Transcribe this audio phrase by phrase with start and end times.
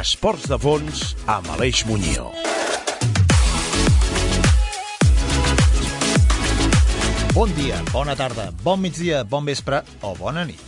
[0.00, 0.08] 13.
[0.08, 2.32] Esports de fons amb Aleix Muñoz.
[7.34, 10.62] Bon dia, bona tarda, bon migdia, bon vespre o bona nit.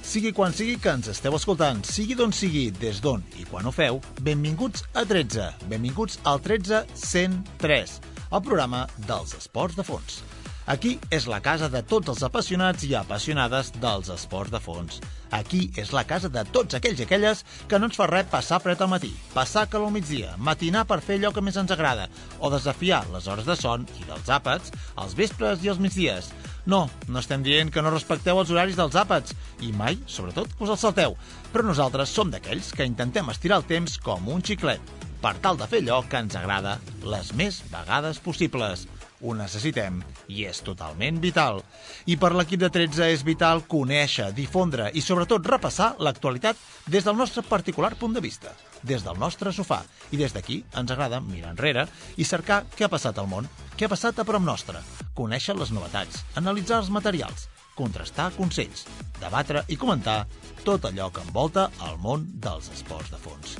[0.00, 3.74] Sigui quan sigui que ens esteu escoltant, sigui d'on sigui, des d'on i quan ho
[3.74, 5.50] feu, benvinguts a 13.
[5.68, 8.00] Benvinguts al 13 103,
[8.32, 10.22] el programa dels esports de fons.
[10.68, 14.98] Aquí és la casa de tots els apassionats i apassionades dels esports de fons.
[15.32, 18.58] Aquí és la casa de tots aquells i aquelles que no ens fa res passar
[18.60, 22.04] fred al matí, passar calor al migdia, matinar per fer allò que més ens agrada,
[22.36, 26.28] o desafiar les hores de son i dels àpats als vespres i als migdies.
[26.68, 29.32] No, no estem dient que no respecteu els horaris dels àpats,
[29.64, 31.16] i mai, sobretot, que us els salteu.
[31.48, 34.84] Però nosaltres som d'aquells que intentem estirar el temps com un xiclet,
[35.24, 36.76] per tal de fer allò que ens agrada
[37.08, 38.84] les més vegades possibles.
[39.20, 39.98] Ho necessitem
[40.30, 41.58] i és totalment vital.
[42.06, 47.18] I per l'equip de 13 és vital conèixer, difondre i sobretot repassar l'actualitat des del
[47.18, 49.80] nostre particular punt de vista, des del nostre sofà.
[50.14, 53.88] I des d'aquí ens agrada mirar enrere i cercar què ha passat al món, què
[53.88, 54.78] ha passat a prop nostre,
[55.18, 58.86] conèixer les novetats, analitzar els materials, contrastar consells,
[59.18, 60.20] debatre i comentar
[60.62, 63.58] tot allò que envolta el món dels esports de fons.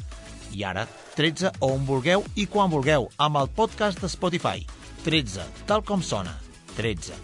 [0.55, 0.87] I ara,
[1.19, 4.62] 13 on vulgueu i quan vulgueu, amb el podcast de Spotify–
[5.09, 6.34] 13, tal com sona,
[6.77, 7.14] 13.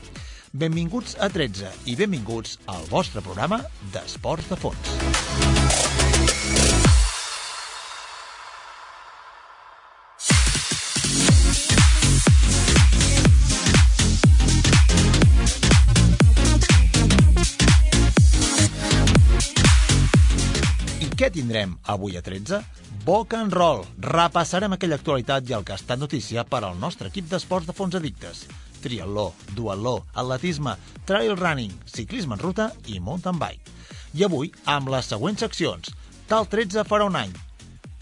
[0.56, 3.58] Benvinguts a 13 i benvinguts al vostre programa
[3.92, 4.94] d'Esports de Fons.
[21.04, 22.64] I què tindrem avui a 13?
[23.04, 23.82] Boca and Roll.
[24.00, 27.98] Repassarem aquella actualitat i el que estat notícia per al nostre equip d'esports de fons
[27.98, 28.46] addictes.
[28.80, 30.72] Triatló, duatló, atletisme,
[31.04, 33.74] trail running, ciclisme en ruta i mountain bike.
[34.16, 35.92] I avui, amb les següents seccions.
[36.30, 37.34] Tal 13 farà un any.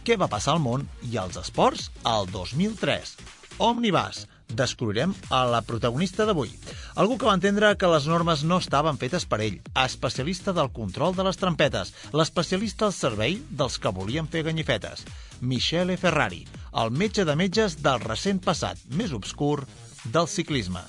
[0.07, 3.17] Què va passar al món i als esports al 2003?
[3.59, 6.53] Omnibus, descobrirem a la protagonista d'avui.
[6.95, 11.17] Algú que va entendre que les normes no estaven fetes per ell, especialista del control
[11.17, 15.07] de les trampetes, l'especialista al servei dels que volien fer ganyifetes,
[15.41, 16.45] Michele Ferrari,
[16.83, 19.65] el metge de metges del recent passat més obscur
[20.05, 20.83] del ciclisme.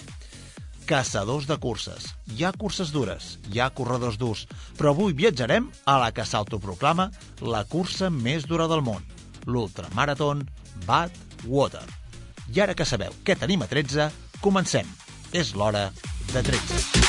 [0.86, 2.10] Caçadors de curses.
[2.36, 4.44] Hi ha curses dures, hi ha corredors durs,
[4.78, 7.10] però avui viatjarem a la que s'autoproclama
[7.56, 9.04] la cursa més dura del món,
[9.48, 10.44] l'ultramaratón
[10.86, 11.16] Bad
[11.48, 12.03] Water.
[12.52, 14.10] I ara que sabeu què tenim a 13,
[14.44, 14.88] comencem.
[15.34, 15.88] És l'hora
[16.34, 17.04] de 13.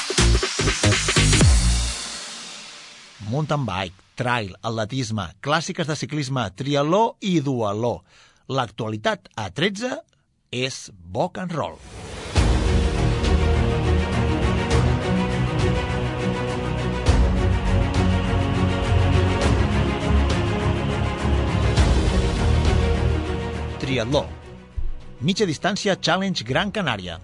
[3.28, 7.98] Mountain bike, trail, atletisme, clàssiques de ciclisme, triatló i dualó.
[8.52, 9.98] L'actualitat a 13
[10.54, 11.78] és Boc and Roll.
[23.84, 24.24] Triatló,
[25.24, 27.16] mitja distància Challenge Gran Canària.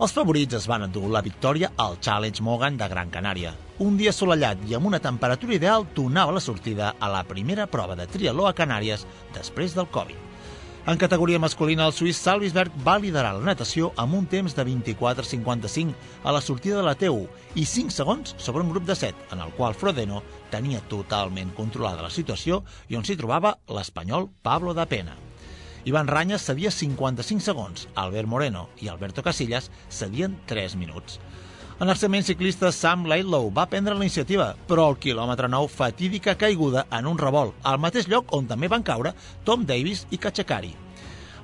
[0.00, 3.52] Els favorits es van endur la victòria al Challenge Mogan de Gran Canària.
[3.84, 7.94] Un dia assolellat i amb una temperatura ideal donava la sortida a la primera prova
[7.98, 9.04] de triatló a Canàries
[9.36, 10.16] després del Covid.
[10.86, 16.24] En categoria masculina, el suís Salvisberg va liderar la natació amb un temps de 24.55
[16.24, 19.44] a la sortida de la T1 i 5 segons sobre un grup de 7, en
[19.44, 20.22] el qual Frodeno
[20.52, 25.23] tenia totalment controlada la situació i on s'hi trobava l'espanyol Pablo da Pena.
[25.84, 31.18] Ivan Ranyes cedia 55 segons, Albert Moreno i Alberto Casillas cedien 3 minuts.
[31.76, 36.36] En el segment ciclista, Sam Laidlow va prendre la iniciativa, però al quilòmetre 9 fatídica
[36.40, 39.12] caiguda en un revolt, al mateix lloc on també van caure
[39.44, 40.72] Tom Davis i Cachacari.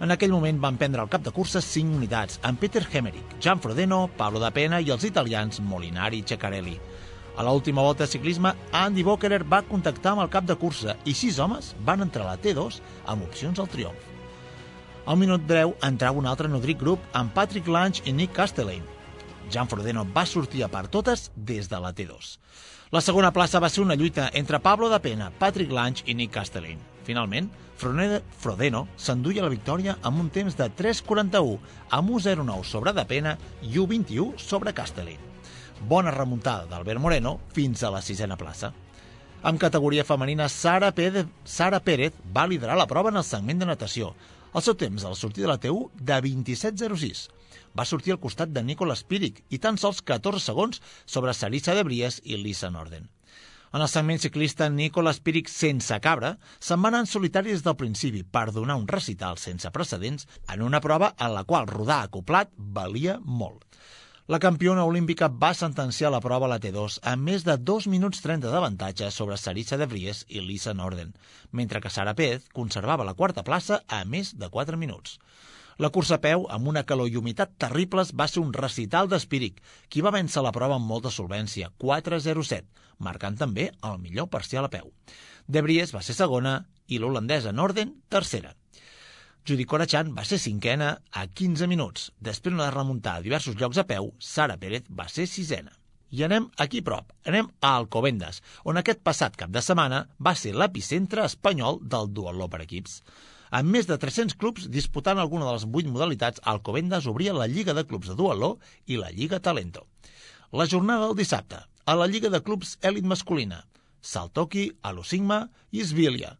[0.00, 3.60] En aquell moment van prendre al cap de cursa 5 unitats, amb Peter Hemerick, Gian
[3.60, 6.78] Frodeno, Pablo da Pena i els italians Molinari i Ceccarelli.
[7.36, 11.12] A l'última volta de ciclisme, Andy Bockerer va contactar amb el cap de cursa i
[11.12, 14.19] sis homes van entrar a la T2 amb opcions al triomf.
[15.10, 18.84] Al minut 10 entrava un altre nodrit grup amb Patrick Lange i Nick Castellane.
[19.50, 22.28] Jan Frodeno va sortir a per totes des de la T2.
[22.94, 26.30] La segona plaça va ser una lluita entre Pablo da Pena, Patrick Lange i Nick
[26.36, 26.78] Castellane.
[27.02, 31.58] Finalment, Frodeno s'enduia la victòria amb un temps de 3.41,
[31.90, 35.18] amb 1.09 sobre da Pena i 1.21 sobre Castellane.
[35.90, 38.70] Bona remuntada d'Albert Moreno fins a la sisena plaça.
[39.42, 43.66] En categoria femenina, Sara Pérez, Sara Pérez va liderar la prova en el segment de
[43.66, 44.14] natació,
[44.54, 47.28] el seu temps la sortida de la T1 de 27.06.
[47.78, 51.84] Va sortir al costat de Nicolas Píric i tan sols 14 segons sobre Sarissa de
[51.86, 53.06] Bries i Lisa Norden.
[53.70, 57.76] En el segment ciclista, Nicolas Píric, sense cabra, se'n va anar en solitari des del
[57.78, 62.50] principi per donar un recital sense precedents en una prova en la qual rodar acoplat
[62.58, 63.62] valia molt.
[64.30, 68.20] La campiona olímpica va sentenciar la prova a la T2 amb més de 2 minuts
[68.22, 71.08] 30 d'avantatge sobre Sarissa de Vries i Lisa Norden,
[71.50, 75.16] mentre que Sara Pez conservava la quarta plaça a més de 4 minuts.
[75.82, 79.58] La cursa a peu, amb una calor i humitat terribles, va ser un recital d'espíric,
[79.88, 82.70] qui va vèncer la prova amb molta solvència, 4-0-7,
[83.02, 84.92] marcant també el millor parcial a peu.
[85.48, 88.54] De Vries va ser segona i l'holandesa Norden tercera.
[89.50, 92.04] Judy Corachan va ser cinquena a 15 minuts.
[92.22, 95.72] Després de remuntar a diversos llocs a peu, Sara Pérez va ser sisena.
[96.14, 100.52] I anem aquí prop, anem a Alcobendas, on aquest passat cap de setmana va ser
[100.54, 103.00] l'epicentre espanyol del duatló per equips.
[103.50, 107.74] Amb més de 300 clubs disputant alguna de les 8 modalitats, Alcobendas obria la Lliga
[107.74, 108.52] de Clubs de Duatló
[108.86, 109.82] i la Lliga Talento.
[110.52, 113.64] La jornada del dissabte, a la Lliga de Clubs Elit Masculina,
[114.00, 116.36] Saltoki, Alusigma i Svilia.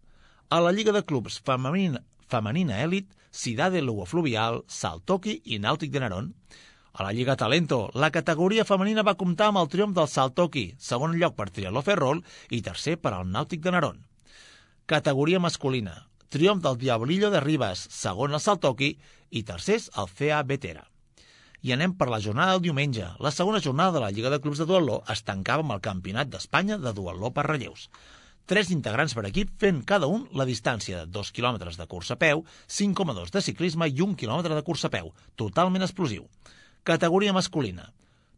[0.50, 6.02] A la Lliga de Clubs Femenina, femenina èlit, Cidade Lugo Fluvial, Saltoki i Nàutic de
[6.02, 6.34] Nerón.
[6.92, 11.16] A la Lliga Talento, la categoria femenina va comptar amb el triomf del Saltoki, segon
[11.18, 14.00] lloc per Trialó Ferrol i tercer per al Nàutic de Nerón.
[14.90, 15.94] Categoria masculina,
[16.28, 18.96] triomf del Diablillo de Ribes, segon el Saltoki
[19.30, 20.86] i tercers el CA Vetera.
[21.62, 23.04] I anem per la jornada del diumenge.
[23.20, 26.30] La segona jornada de la Lliga de Clubs de Duatló es tancava amb el Campionat
[26.32, 27.90] d'Espanya de Duatló per relleus
[28.46, 32.20] tres integrants per equip fent cada un la distància de 2 quilòmetres de cursa a
[32.20, 36.28] peu, 5,2 de ciclisme i 1 quilòmetre de cursa a peu, totalment explosiu.
[36.82, 37.90] Categoria masculina.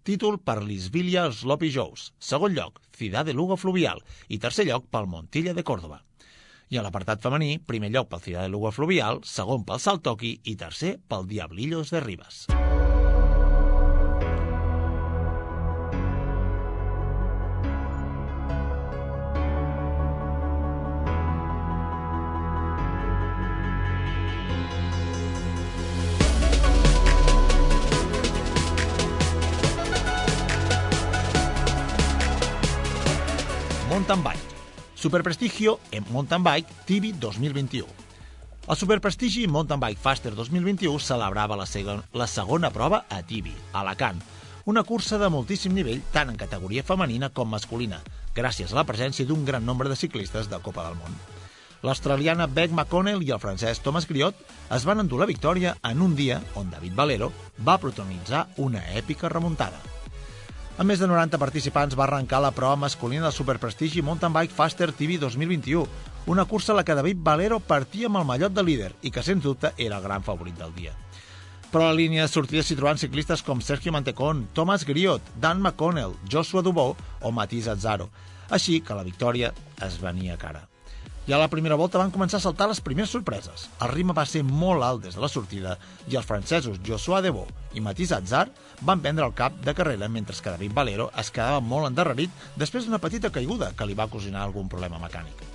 [0.03, 2.11] Títol per l'Isbilia Sloppy Joes.
[2.19, 4.03] Segon lloc, Ciudad de Lugo Fluvial.
[4.29, 6.03] I tercer lloc pel Montilla de Córdoba.
[6.73, 10.57] I a l'apartat femení, primer lloc pel Ciudad de Lugo Fluvial, segon pel Saltoki i
[10.57, 12.47] tercer pel Diablillos de Ribas.
[34.03, 34.41] Mountain Bike.
[34.97, 37.87] Superprestigio en Mountain Bike Tibi 2021.
[38.67, 44.19] El Superprestigi Mountain Bike Faster 2021 celebrava la, segon, la segona prova a Tibi, Alacant,
[44.65, 48.03] una cursa de moltíssim nivell tant en categoria femenina com masculina,
[48.35, 51.15] gràcies a la presència d'un gran nombre de ciclistes de Copa del Món.
[51.87, 54.35] L'australiana Beck McConnell i el francès Thomas Griot
[54.75, 57.31] es van endur la victòria en un dia on David Valero
[57.63, 59.79] va protagonitzar una èpica remuntada.
[60.81, 64.89] Amb més de 90 participants va arrencar la prova masculina del superprestigi Mountain Bike Faster
[64.97, 65.85] TV 2021,
[66.33, 69.23] una cursa a la que David Valero partia amb el mallot de líder i que,
[69.23, 70.97] sens dubte, era el gran favorit del dia.
[71.69, 75.61] Però a la línia de sortida s'hi trobaven ciclistes com Sergio Mantecón, Thomas Griot, Dan
[75.61, 78.09] McConnell, Joshua Dubó o Matisse Azzaro.
[78.49, 79.53] Així que la victòria
[79.85, 80.72] es venia cara.
[81.23, 83.69] Ja a la primera volta van començar a saltar les primeres sorpreses.
[83.79, 85.77] El ritme va ser molt alt des de la sortida
[86.11, 87.45] i els francesos Joshua Debo
[87.79, 88.49] i Matisse Azzar
[88.81, 92.89] van prendre el cap de carrera mentre que David Valero es quedava molt endarrerit després
[92.89, 95.47] d'una petita caiguda que li va cosinar algun problema mecànic.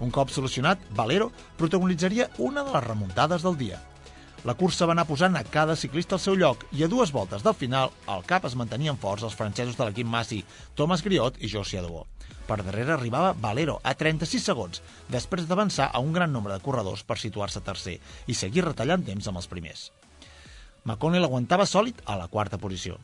[0.00, 1.30] Un cop solucionat, Valero
[1.60, 3.82] protagonitzaria una de les remuntades del dia.
[4.44, 7.44] La cursa va anar posant a cada ciclista al seu lloc i a dues voltes
[7.44, 10.44] del final al cap es mantenien forts els francesos de l'equip Massi,
[10.74, 12.06] Thomas Griot i Josia Debo.
[12.44, 17.02] Per darrere arribava Valero a 36 segons, després d'avançar a un gran nombre de corredors
[17.08, 17.96] per situar-se tercer
[18.28, 19.88] i seguir retallant temps amb els primers.
[20.84, 22.98] McConnell aguantava sòlid a la quarta posició.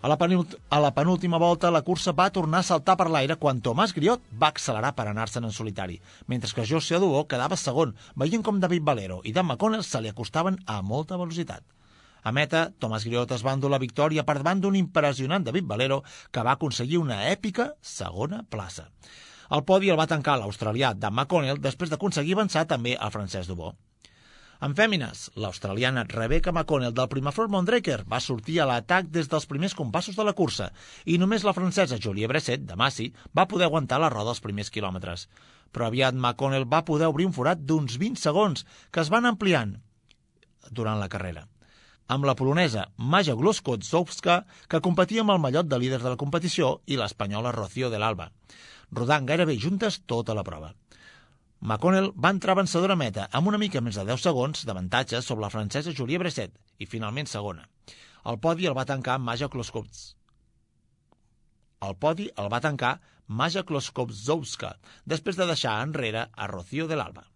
[0.00, 3.58] A la, a la penúltima volta, la cursa va tornar a saltar per l'aire quan
[3.60, 8.46] Tomàs Griot va accelerar per anar-se'n en solitari, mentre que José Aduó quedava segon, veient
[8.46, 11.66] com David Valero i Dan McConnell se li acostaven a molta velocitat.
[12.22, 16.02] A meta, Tomàs Griot es va endur la victòria per davant d'un impressionant David Valero
[16.30, 18.90] que va aconseguir una èpica segona plaça.
[19.50, 23.72] El podi el va tancar l'australià Dan McConnell després d'aconseguir avançar també el francès Dubó.
[24.60, 29.74] En fèmines, l'australiana Rebecca McConnell del Primaflor Mondraker va sortir a l'atac des dels primers
[29.74, 30.68] compassos de la cursa
[31.06, 34.68] i només la francesa Julie Bresset, de Massi, va poder aguantar la roda els primers
[34.70, 35.30] quilòmetres.
[35.72, 39.78] Però aviat McConnell va poder obrir un forat d'uns 20 segons que es van ampliant
[40.70, 41.46] durant la carrera
[42.10, 46.80] amb la polonesa Maja Gloskotzowska, que competia amb el mallot de líder de la competició,
[46.90, 48.30] i l'espanyola Rocío de l'Alba,
[48.90, 50.72] rodant gairebé juntes tota la prova.
[51.60, 55.52] McConnell va entrar vencedora meta amb una mica més de 10 segons d'avantatge sobre la
[55.52, 57.68] francesa Julie Bresset i finalment segona.
[58.26, 60.00] El podi el va tancar Maja Kloskowz.
[61.86, 62.96] El podi el va tancar
[63.28, 64.72] Maja Kloskowzowska
[65.06, 67.28] després de deixar enrere a Rocío de l'Alba.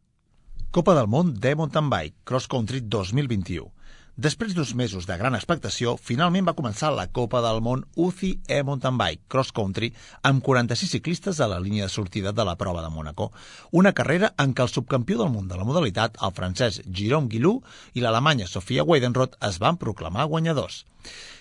[0.74, 3.70] Copa del Món de Mountain Bike Cross Country 2021
[4.14, 8.94] Després d'uns mesos de gran expectació, finalment va començar la Copa del Món UCI e-Mountain
[9.00, 9.88] Bike Cross Country
[10.22, 13.32] amb 46 ciclistes a la línia de sortida de la prova de Mónaco.
[13.72, 17.58] Una carrera en què el subcampió del món de la modalitat, el francès Jérôme Guilou
[17.98, 20.84] i l'alemanya Sofia Weidenroth es van proclamar guanyadors.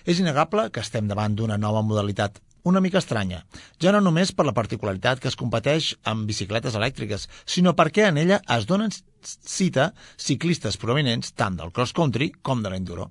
[0.09, 3.43] És innegable que estem davant d'una nova modalitat una mica estranya,
[3.82, 8.20] ja no només per la particularitat que es competeix amb bicicletes elèctriques, sinó perquè en
[8.22, 8.93] ella es donen
[9.24, 13.10] cita ciclistes prominents tant del cross-country com de l'enduro.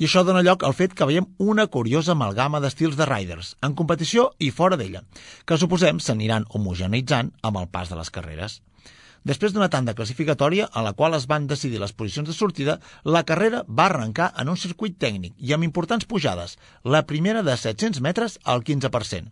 [0.00, 3.74] I això dona lloc al fet que veiem una curiosa amalgama d'estils de riders, en
[3.76, 5.02] competició i fora d'ella,
[5.44, 8.62] que suposem s'aniran homogeneitzant amb el pas de les carreres.
[9.28, 13.24] Després d'una tanda classificatòria a la qual es van decidir les posicions de sortida, la
[13.28, 18.00] carrera va arrencar en un circuit tècnic i amb importants pujades, la primera de 700
[18.00, 19.28] metres al 15%.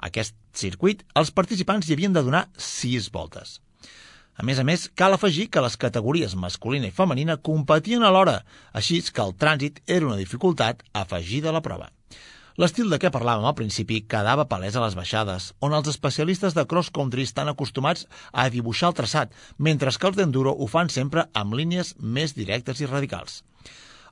[0.00, 3.60] A aquest circuit, els participants hi havien de donar 6 voltes.
[4.34, 8.40] A més a més, cal afegir que les categories masculina i femenina competien alhora,
[8.72, 11.90] així que el trànsit era una dificultat afegida a la prova.
[12.58, 16.64] L'estil de què parlàvem al principi quedava palès a les baixades, on els especialistes de
[16.66, 21.54] cross-country estan acostumats a dibuixar el traçat, mentre que els d'enduro ho fan sempre amb
[21.54, 23.44] línies més directes i radicals.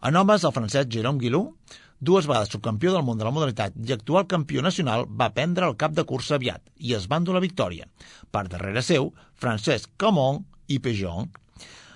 [0.06, 1.50] En homes, el francès Jérôme Guilou,
[1.98, 5.76] dues vegades subcampió del món de la modalitat i actual campió nacional, va prendre el
[5.76, 7.88] cap de cursa aviat i es va endur la victòria.
[8.30, 11.26] Per darrere seu, Francesc Camon i Pejon.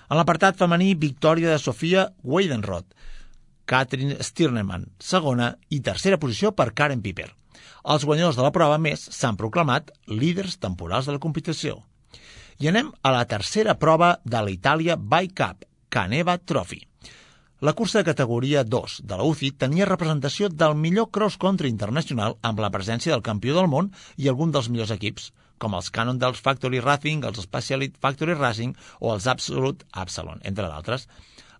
[0.09, 2.91] En l'apartat femení, victòria de Sofia Weidenroth,
[3.65, 7.29] Katrin Stirnemann, segona i tercera posició per Karen Piper.
[7.93, 11.81] Els guanyadors de la prova més s'han proclamat líders temporals de la competició.
[12.59, 16.81] I anem a la tercera prova de la Itàlia Bike Cup, Caneva Trophy.
[17.63, 22.59] La cursa de categoria 2 de la UCI tenia representació del millor cross-country internacional amb
[22.59, 25.29] la presència del campió del món i algun dels millors equips,
[25.63, 30.67] com els Canon dels Factory Racing, els Speciality Factory Racing o els Absolute Absalon, entre
[30.67, 31.07] d'altres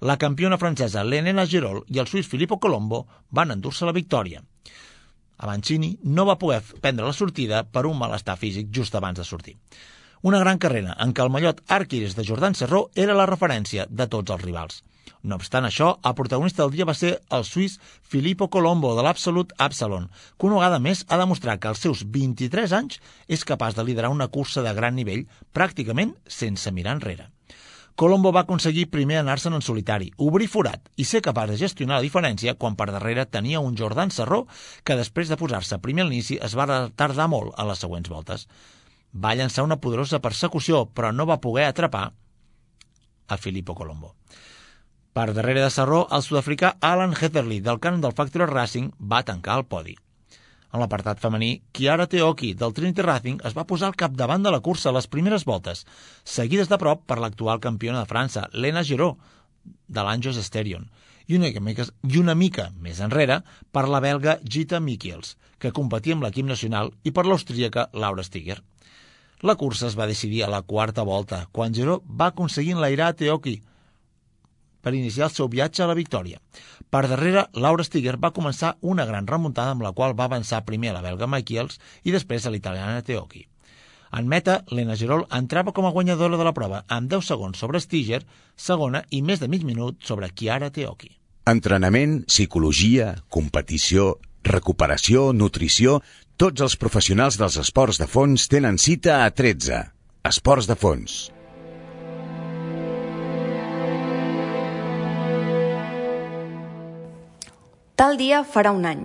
[0.04, 4.42] la campiona francesa Lenena Girol i el suís Filippo Colombo van endur-se la victòria.
[5.40, 9.56] Avancini no va poder prendre la sortida per un malestar físic just abans de sortir.
[10.22, 14.08] Una gran carrera en què el mallot Arquiris de Jordan Serró era la referència de
[14.12, 14.84] tots els rivals.
[15.24, 19.54] No obstant això, el protagonista del dia va ser el suís Filippo Colombo de l'Absolut
[19.58, 23.88] Absalon, que una vegada més ha demostrat que als seus 23 anys és capaç de
[23.88, 25.24] liderar una cursa de gran nivell
[25.56, 27.30] pràcticament sense mirar enrere.
[27.96, 32.06] Colombo va aconseguir primer anar-se'n en solitari, obrir forat i ser capaç de gestionar la
[32.06, 34.48] diferència quan per darrere tenia un Jordan Serró
[34.84, 36.66] que després de posar-se primer a l'inici es va
[36.98, 38.48] tardar molt a les següents voltes.
[39.14, 42.08] Va llançar una poderosa persecució, però no va poder atrapar
[43.28, 44.16] a Filippo Colombo.
[45.14, 49.60] Per darrere de Serró, el sud-africà Alan Heatherly del Canon del Factory Racing va tancar
[49.62, 49.94] el podi.
[50.74, 54.60] En l'apartat femení, Chiara Teoki, del Trinity Racing, es va posar al capdavant de la
[54.66, 55.84] cursa a les primeres voltes,
[56.26, 59.20] seguides de prop per l'actual campiona de França, Lena Giraud,
[59.64, 60.88] de l'Anjos Esterion,
[61.30, 66.18] i una, mica, i una mica més enrere per la belga Gita Mikiels, que competia
[66.18, 68.58] amb l'equip nacional, i per l'austríaca Laura Stiger.
[69.46, 73.18] La cursa es va decidir a la quarta volta, quan Giraud va aconseguir enlairar a
[73.22, 73.60] Teoki,
[74.84, 76.42] per iniciar el seu viatge a la victòria.
[76.92, 80.92] Per darrere, Laura Stiger va començar una gran remuntada amb la qual va avançar primer
[80.92, 83.48] a la belga Michaels i després a l'italiana Teoki.
[84.14, 87.82] En meta, Lena Gerol entrava com a guanyadora de la prova amb 10 segons sobre
[87.82, 88.22] Stiger,
[88.56, 91.10] segona i més de mig minut sobre Chiara Teoki.
[91.50, 96.02] Entrenament, psicologia, competició, recuperació, nutrició...
[96.34, 99.84] Tots els professionals dels esports de fons tenen cita a 13.
[100.26, 101.20] Esports de fons.
[108.04, 109.04] Tal dia farà un any.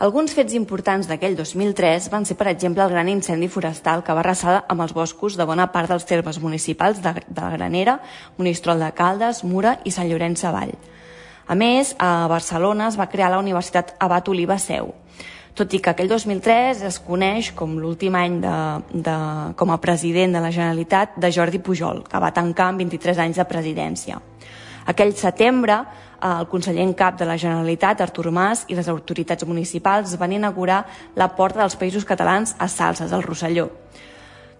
[0.00, 4.22] Alguns fets importants d'aquell 2003 van ser, per exemple, el gran incendi forestal que va
[4.22, 7.98] arrasar amb els boscos de bona part dels termes municipals de, de la Granera,
[8.38, 10.72] Monistrol de Caldes, Mura i Sant Llorenç Savall.
[11.52, 14.94] A més, a Barcelona es va crear la Universitat Abat Oliva Seu,
[15.52, 18.58] tot i que aquell 2003 es coneix com l'últim any de,
[19.04, 19.20] de,
[19.52, 23.44] com a president de la Generalitat de Jordi Pujol, que va tancar amb 23 anys
[23.44, 24.24] de presidència.
[24.88, 25.84] Aquell setembre,
[26.22, 30.84] el conseller en cap de la Generalitat, Artur Mas, i les autoritats municipals van inaugurar
[31.16, 33.70] la Porta dels Països Catalans a Salses, al Rosselló.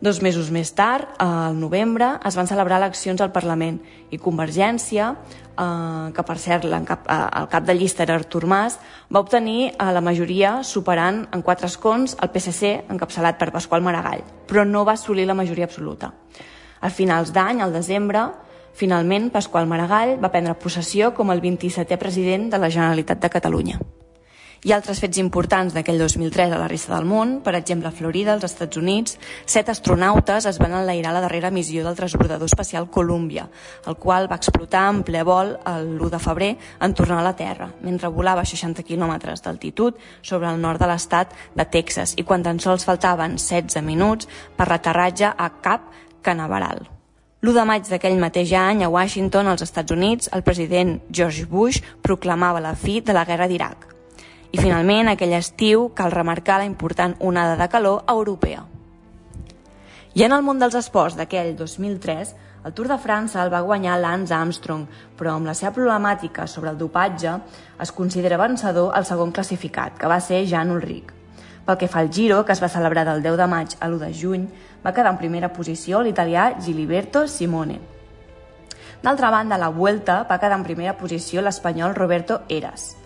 [0.00, 5.11] Dos mesos més tard, al novembre, es van celebrar eleccions al Parlament i Convergència,
[5.61, 8.79] eh, que per cert cap, eh, el cap de llista era Artur Mas,
[9.12, 14.25] va obtenir eh, la majoria superant en quatre escons el PSC encapçalat per Pasqual Maragall,
[14.49, 16.14] però no va assolir la majoria absoluta.
[16.81, 18.25] A finals d'any, al desembre,
[18.74, 23.80] Finalment, Pasqual Maragall va prendre possessió com el 27è president de la Generalitat de Catalunya.
[24.60, 27.94] Hi ha altres fets importants d'aquell 2003 a la resta del món, per exemple a
[27.96, 29.16] Florida, als Estats Units,
[29.48, 33.46] set astronautes es van enlairar la darrera missió del transbordador espacial Columbia,
[33.88, 36.50] el qual va explotar en ple vol l'1 de febrer
[36.84, 40.92] en tornar a la Terra, mentre volava a 60 quilòmetres d'altitud sobre el nord de
[40.92, 44.28] l'estat de Texas i quan tan sols faltaven 16 minuts
[44.60, 45.88] per l'aterratge a Cap
[46.20, 47.00] Canaveral.
[47.40, 51.78] L'1 de maig d'aquell mateix any, a Washington, als Estats Units, el president George Bush
[52.04, 53.87] proclamava la fi de la guerra d'Iraq.
[54.52, 58.66] I finalment, aquell estiu, cal remarcar la important onada de calor europea.
[60.12, 62.35] I en el món dels esports d'aquell 2003,
[62.68, 64.85] el Tour de França el va guanyar Lance Armstrong,
[65.16, 67.38] però amb la seva problemàtica sobre el dopatge
[67.80, 71.16] es considera vencedor el segon classificat, que va ser Jan Ulrich.
[71.64, 74.04] Pel que fa al Giro, que es va celebrar del 10 de maig a l'1
[74.04, 74.47] de juny,
[74.84, 77.78] va quedar en primera posició l'italià Giliberto Simone.
[79.02, 82.96] D'altra banda, a la Vuelta va quedar en primera posició l'espanyol Roberto Eras.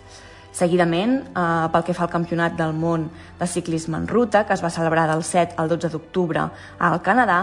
[0.55, 4.63] Seguidament, eh, pel que fa al Campionat del món de ciclisme en ruta, que es
[4.63, 7.39] va celebrar del 7 al 12 d'octubre al Canadà,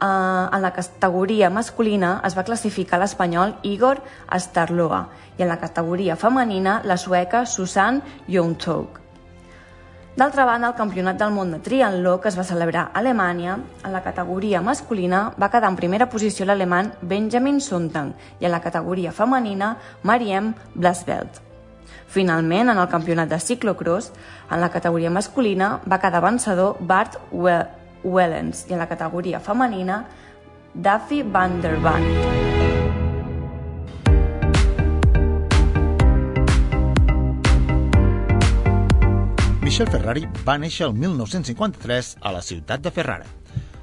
[0.00, 4.02] eh, en la categoria masculina es va classificar l'espanyol Igor
[4.36, 5.08] Starloa
[5.38, 9.07] i en la categoria femenina la sueca Susan Jontog.
[10.18, 13.52] D'altra banda, el Campionat del món de triatló, que es va celebrar a Alemanya,
[13.86, 18.58] en la categoria masculina va quedar en primera posició l'alemany Benjamin Sontag i en la
[18.58, 21.38] categoria femenina Mariem Blasveld.
[22.10, 24.10] Finalment, en el campionat de ciclocross,
[24.50, 30.04] en la categoria masculina va quedar vencedor Bart Wellens i en la categoria femenina
[30.74, 32.57] Duffy van der Band.
[39.78, 43.28] Michel Ferrari va néixer el 1953 a la ciutat de Ferrara.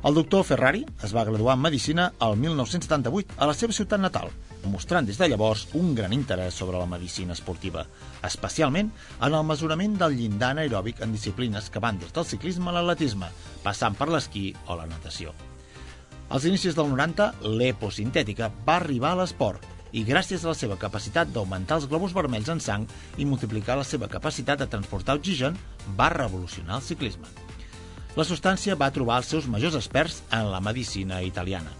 [0.03, 4.27] El doctor Ferrari es va graduar en Medicina el 1978 a la seva ciutat natal,
[4.73, 7.85] mostrant des de llavors un gran interès sobre la medicina esportiva,
[8.27, 8.89] especialment
[9.21, 13.31] en el mesurament del llindar anaeròbic en disciplines que van des del ciclisme a l'atletisme,
[13.63, 15.31] passant per l'esquí o la natació.
[16.27, 19.63] Als inicis del 90, l'eposintètica va arribar a l'esport
[19.95, 22.83] i gràcies a la seva capacitat d'augmentar els globus vermells en sang
[23.17, 25.55] i multiplicar la seva capacitat de transportar oxigen,
[25.95, 27.29] va revolucionar el ciclisme.
[28.15, 31.71] La substància va trobar els seus majors experts en la medicina italiana.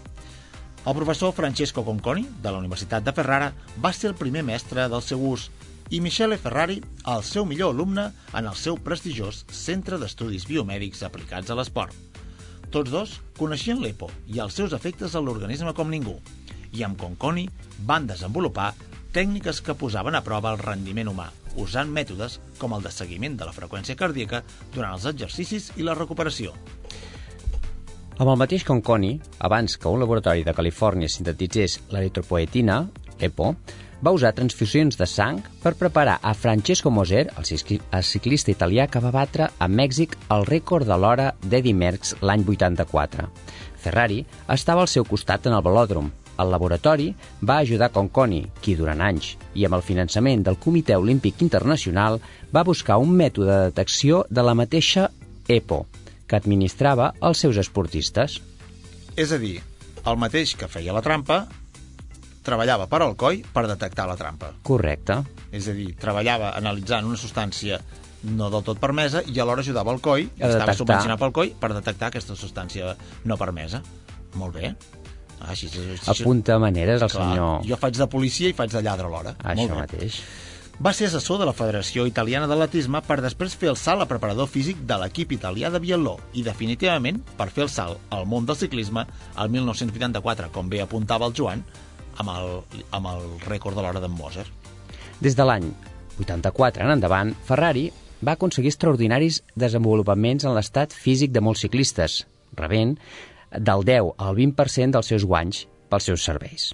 [0.86, 3.50] El professor Francesco Conconi, de la Universitat de Ferrara,
[3.84, 5.50] va ser el primer mestre del seu ús
[5.90, 6.80] i Michele Ferrari,
[7.12, 11.92] el seu millor alumne en el seu prestigiós Centre d'Estudis Biomèdics Aplicats a l'Esport.
[12.72, 16.16] Tots dos coneixien l'EPO i els seus efectes a l'organisme com ningú,
[16.76, 17.46] i amb Conconi
[17.88, 18.74] van desenvolupar
[19.16, 23.48] tècniques que posaven a prova el rendiment humà, usant mètodes com el de seguiment de
[23.48, 24.42] la freqüència cardíaca
[24.74, 26.52] durant els exercicis i la recuperació.
[28.16, 32.78] Amb el mateix Conconi, abans que un laboratori de Califòrnia sintetitzés l'eritropoetina,
[33.20, 33.50] EPO,
[34.04, 39.12] va usar transfusions de sang per preparar a Francesco Moser, el ciclista italià que va
[39.12, 43.28] batre a Mèxic el rècord de l'hora d'Eddie Merckx l'any 84.
[43.80, 47.10] Ferrari estava al seu costat en el velòdrom, el laboratori
[47.42, 52.20] va ajudar Conconi, qui durant anys, i amb el finançament del Comitè Olímpic Internacional,
[52.54, 55.10] va buscar un mètode de detecció de la mateixa
[55.48, 55.86] EPO,
[56.26, 58.40] que administrava els seus esportistes.
[59.16, 59.60] És a dir,
[60.06, 61.46] el mateix que feia la trampa,
[62.46, 64.52] treballava per al coi per detectar la trampa.
[64.66, 65.20] Correcte.
[65.50, 67.80] És a dir, treballava analitzant una substància
[68.26, 70.76] no del tot permesa i alhora ajudava el coi, A estava detectar.
[70.80, 73.82] subvencionat pel coi, per detectar aquesta substància no permesa.
[74.34, 74.74] Molt bé.
[75.40, 77.64] Ah, així, així, Apunta maneres el Clar, senyor...
[77.68, 79.36] Jo faig de policia i faig de lladre alhora.
[79.42, 79.80] Això Molt bé.
[79.84, 80.20] mateix.
[80.76, 84.48] Va ser assessor de la Federació Italiana d'Atletisme per després fer el salt a preparador
[84.52, 88.58] físic de l'equip italià de biatló i definitivament per fer el salt al món del
[88.60, 89.06] ciclisme
[89.40, 91.64] el 1984, com bé apuntava el Joan,
[92.20, 92.50] amb el,
[92.92, 94.44] amb el rècord de l'hora d'en Moser.
[95.24, 95.70] Des de l'any
[96.20, 97.88] 84 en endavant, Ferrari
[98.24, 102.24] va aconseguir extraordinaris desenvolupaments en l'estat físic de molts ciclistes,
[102.56, 102.98] rebent
[103.50, 106.72] del 10 al 20% dels seus guanys pels seus serveis.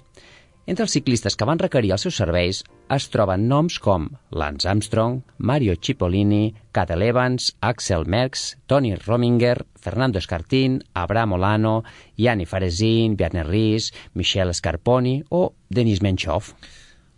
[0.65, 2.61] Entre els ciclistes que van requerir els seus serveis
[2.95, 10.19] es troben noms com Lance Armstrong, Mario Cipollini, Cadel Evans, Axel Merckx, Tony Rominger, Fernando
[10.19, 11.83] Escartín, Abraham Olano,
[12.15, 16.53] Yanni Faresin, Bjarne Ries, Michel Scarponi o Denis Menchov.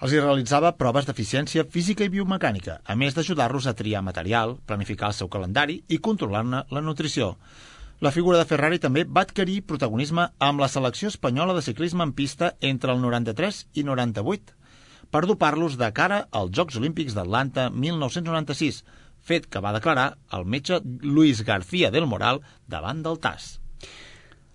[0.01, 5.13] Els hi realitzava proves d'eficiència física i biomecànica, a més d'ajudar-los a triar material, planificar
[5.13, 7.35] el seu calendari i controlar-ne la nutrició.
[8.03, 12.11] La figura de Ferrari també va adquirir protagonisme amb la selecció espanyola de ciclisme en
[12.11, 14.51] pista entre el 93 i 98,
[15.07, 18.81] per dopar-los de cara als Jocs Olímpics d'Atlanta 1996,
[19.23, 23.61] fet que va declarar el metge Luis García del Moral davant del TAS.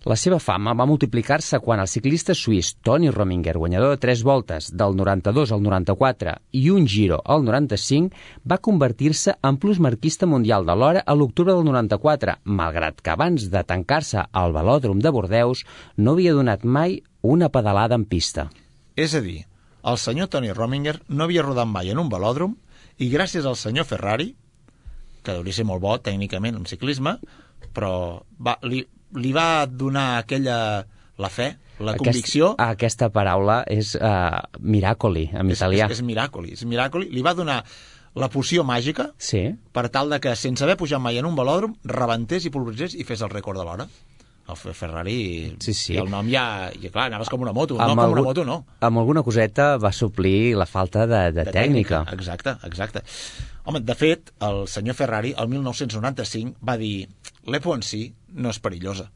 [0.09, 4.71] La seva fama va multiplicar-se quan el ciclista suís Tony Rominger, guanyador de tres voltes
[4.73, 8.09] del 92 al 94 i un giro al 95,
[8.49, 13.61] va convertir-se en plusmarquista mundial de l'hora a l'octubre del 94, malgrat que abans de
[13.61, 15.67] tancar-se al velòdrom de Bordeus
[15.99, 18.47] no havia donat mai una pedalada en pista.
[18.97, 19.43] És a dir,
[19.85, 22.55] el senyor Tony Rominger no havia rodat mai en un velòdrom
[22.97, 24.31] i gràcies al senyor Ferrari,
[25.21, 27.19] que hauria ser molt bo tècnicament en ciclisme,
[27.77, 27.93] però
[28.41, 28.81] va, li,
[29.17, 30.87] li va donar aquella
[31.21, 32.55] la fe, la Aquest- convicció?
[32.59, 35.87] Aquesta paraula és uh, miracoli, en és, italià.
[35.91, 37.63] és, és miracoli, és miracoli, li va donar
[38.15, 41.77] la poció màgica Sí, per tal de que sense haver pujat mai en un velòdrom
[41.85, 43.87] rebentés i pulveritzés i fes el rècord de l'hora
[44.51, 45.17] el Fe- Ferrari
[45.63, 45.95] Sí, sí.
[45.95, 46.45] i el nom ja,
[46.83, 49.93] ja clar, anaves com una moto no com una moto no amb alguna coseta va
[49.93, 52.03] suplir la falta de, de, de tècnica.
[52.13, 53.03] Exacte, exacte.
[53.65, 57.09] Home, de fet, el senyor Ferrari, el 1995, va dir
[57.47, 59.11] l'EPO en si no és perillosa.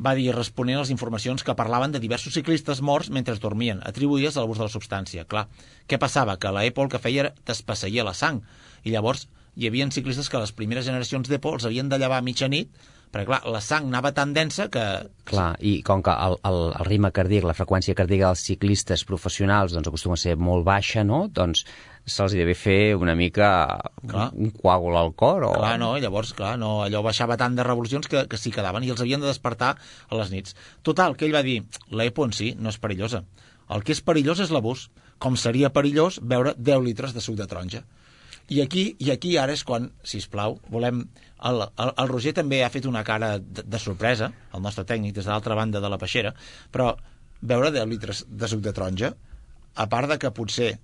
[0.00, 4.36] Va dir responent a les informacions que parlaven de diversos ciclistes morts mentre dormien, atribuïdes
[4.36, 5.26] a l'abús de la substància.
[5.28, 5.46] Clar,
[5.86, 6.38] què passava?
[6.40, 8.40] Que la EPO el que feia era la sang.
[8.84, 12.24] I llavors hi havia ciclistes que les primeres generacions d'EPO els havien de llevar a
[12.24, 12.70] mitjanit
[13.10, 14.84] perquè, clar, la sang anava tan densa que...
[15.30, 19.74] Clar, i com que el, el, el ritme cardíac, la freqüència cardíaca dels ciclistes professionals
[19.74, 21.24] doncs, acostuma a ser molt baixa, no?
[21.34, 21.64] Doncs
[22.10, 23.50] se'ls devia fer una mica
[24.08, 24.30] Clar.
[24.32, 25.46] un, coàgul al cor.
[25.50, 25.52] O...
[25.58, 28.92] Clar, no, llavors, clar, no, allò baixava tant de revolucions que, que s'hi quedaven i
[28.94, 30.56] els havien de despertar a les nits.
[30.86, 33.24] Total, que ell va dir, l'EPO en si no és perillosa.
[33.70, 34.88] El que és perillós és l'abús,
[35.22, 37.84] com seria perillós beure 10 litres de suc de taronja.
[38.50, 41.04] I aquí, i aquí ara és quan, si plau, volem...
[41.48, 45.14] El, el, el Roger també ha fet una cara de, de sorpresa, el nostre tècnic,
[45.16, 46.34] des de l'altra banda de la peixera,
[46.72, 46.94] però
[47.40, 49.14] beure 10 litres de suc de taronja,
[49.74, 50.74] a part de que potser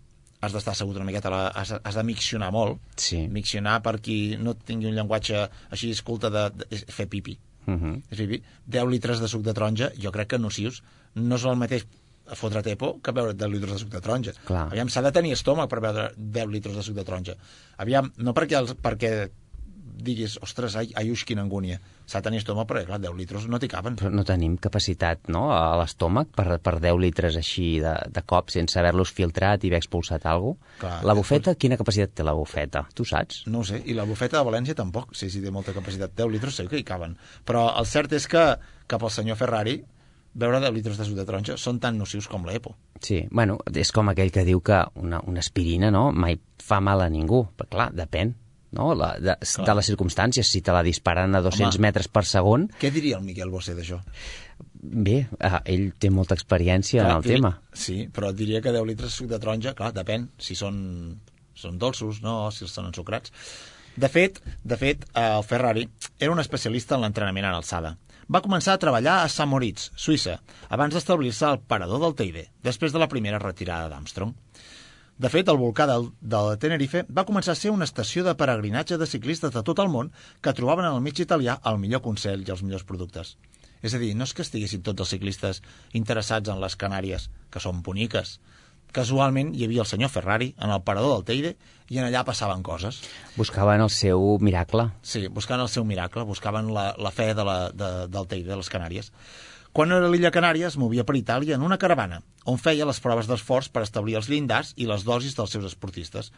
[0.41, 3.27] has d'estar assegut una miqueta, la, has, has de miccionar molt, Sí.
[3.29, 7.39] miccionar per qui no tingui un llenguatge així escolta de, de, és fer pipi.
[7.67, 8.03] Uh -huh.
[8.11, 8.43] És pipi.
[8.67, 10.83] 10 litres de suc de taronja, jo crec que nocius
[11.15, 11.87] no és el mateix
[12.35, 14.33] fotre tepo que beure 10 litres de suc de taronja.
[14.47, 14.67] Clar.
[14.67, 17.35] Aviam, s'ha de tenir estómac per beure 10 litres de suc de taronja.
[17.77, 19.31] Aviam, no perquè, els, perquè
[19.97, 21.79] diguis, ostres, ai, ai, uix, quina angúnia.
[22.07, 23.97] S'ha de tenir estómac perquè, clar, 10 litres no t'hi caben.
[23.99, 28.53] Però no tenim capacitat no, a l'estómac per, per 10 litres així de, de cop
[28.55, 30.79] sense haver-los filtrat i haver expulsat alguna cosa.
[30.85, 32.85] Clar, la bufeta, quina capacitat té la bufeta?
[32.95, 33.43] Tu saps?
[33.51, 36.15] No sé, i la bufeta de València tampoc, sí, sí, té molta capacitat.
[36.15, 37.17] 10 litres segur que hi caben.
[37.49, 38.47] Però el cert és que
[38.87, 39.81] cap al senyor Ferrari
[40.37, 42.75] beure 10 litres de suc de taronja són tan nocius com l'EPO.
[43.01, 47.03] Sí, bueno, és com aquell que diu que una, una aspirina no, mai fa mal
[47.03, 47.47] a ningú.
[47.57, 48.35] Però clar, depèn
[48.77, 48.93] no?
[48.95, 50.47] la, de, de les circumstàncies.
[50.53, 51.83] Si te la disparen a 200 Home.
[51.89, 54.03] metres per segon, Què diria el Miquel Bosé d'això?
[54.87, 57.51] bé, eh, ell té molta experiència en el tema.
[57.75, 60.77] Sí, però diria que 10 litres de suc de taronja, clar, depèn si són,
[61.59, 63.33] són dolços, no, si són ensucrats.
[63.97, 65.89] De fet, de fet, el Ferrari
[66.21, 67.97] era un especialista en l'entrenament en alçada.
[68.31, 70.39] Va començar a treballar a Sant Moritz, Suïssa,
[70.75, 74.35] abans d'establir-se al parador del Teide, després de la primera retirada d'Armstrong.
[75.17, 78.99] De fet, el volcà del, del Tenerife va començar a ser una estació de peregrinatge
[79.01, 80.11] de ciclistes de tot el món
[80.45, 83.37] que trobaven en el mig italià el millor consell i els millors productes.
[83.81, 85.63] És a dir, no és que estiguessin tots els ciclistes
[85.97, 88.37] interessats en les Canàries, que són boniques.
[88.97, 91.57] Casualment hi havia el senyor Ferrari en el parador del Teide
[91.89, 93.01] i en allà passaven coses.
[93.41, 94.91] Buscaven el seu miracle.
[95.01, 98.61] Sí, buscant el seu miracle, buscaven la, la fe de la, de, del Teide, de
[98.61, 99.13] les Canàries.
[99.77, 102.97] Quan era a l'illa Canària es movia per Itàlia en una caravana, on feia les
[103.05, 106.31] proves d'esforç per establir els llindars i les dosis dels seus esportistes.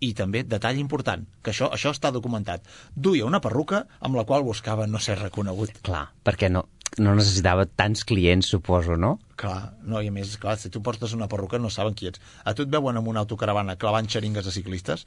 [0.00, 2.64] I també, detall important, que això, això està documentat,
[2.96, 5.74] duia una perruca amb la qual buscava no ser reconegut.
[5.84, 6.62] Clar, perquè no,
[7.04, 9.18] no necessitava tants clients, suposo, no?
[9.42, 12.22] Clar, no, i a més, clar, si tu portes una perruca no saben qui ets.
[12.48, 15.04] A tu et veuen amb una autocaravana clavant xeringues a ciclistes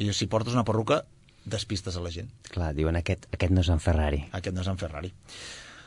[0.00, 1.02] i si portes una perruca
[1.44, 2.32] despistes a la gent.
[2.48, 4.24] Clar, diuen, aquest, aquest no és en Ferrari.
[4.32, 5.12] Aquest no és en Ferrari.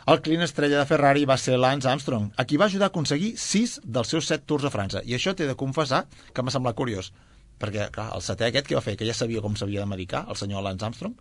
[0.06, 3.32] El client estrella de Ferrari va ser Lance Armstrong, a qui va ajudar a aconseguir
[3.42, 5.02] 6 dels seus 7 tours a França.
[5.04, 7.10] I això t'he de confessar que m'ha semblat curiós,
[7.58, 10.26] perquè clar, el setè aquest que va fer, que ja sabia com s'havia de medicar,
[10.30, 11.16] el senyor Lance Armstrong,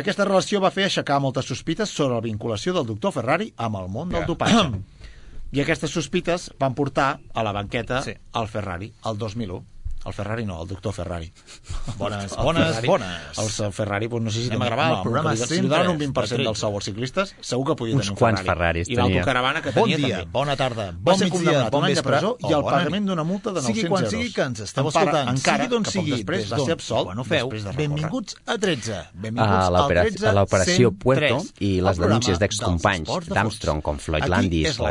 [0.00, 3.90] aquesta relació va fer aixecar moltes sospites sobre la vinculació del doctor Ferrari amb el
[3.92, 4.64] món del dopatge.
[5.52, 8.14] I aquestes sospites van portar a la banqueta Sí.
[8.32, 9.66] al Ferrari, el 2001.
[10.04, 11.32] El Ferrari no, el doctor Ferrari.
[11.98, 13.38] Bones, El bones, Ferrari, bones.
[13.62, 14.48] El Ferrari, doncs, no sé si...
[14.50, 16.44] Anem a gravar el no, programa que li- Si li 103 donen un 20% de
[16.48, 18.52] del sou als ciclistes, segur que podia Uns tenir un quants Ferrari.
[18.58, 20.32] Ferraris I l'autocaravana que Bon tenia dia, també.
[20.32, 22.12] bona tarda, Va bon ser migdia, bon un any de vespre.
[22.12, 24.12] presó o i el pagament d'una multa de 900 Sigui quan euros.
[24.18, 27.06] sigui que ens esteu Encara- escoltant, encara sigui d'on sigui, després des va ser absolt
[27.06, 30.98] quan ho feu, de benvinguts a 13, a benvinguts al l'opera- 13 a l'operació 103,
[31.02, 33.84] Puerto i el les programa denúncies dels d'excompanys esports de d'Armstrong fons.
[33.84, 34.90] com Floyd Aquí Landis és la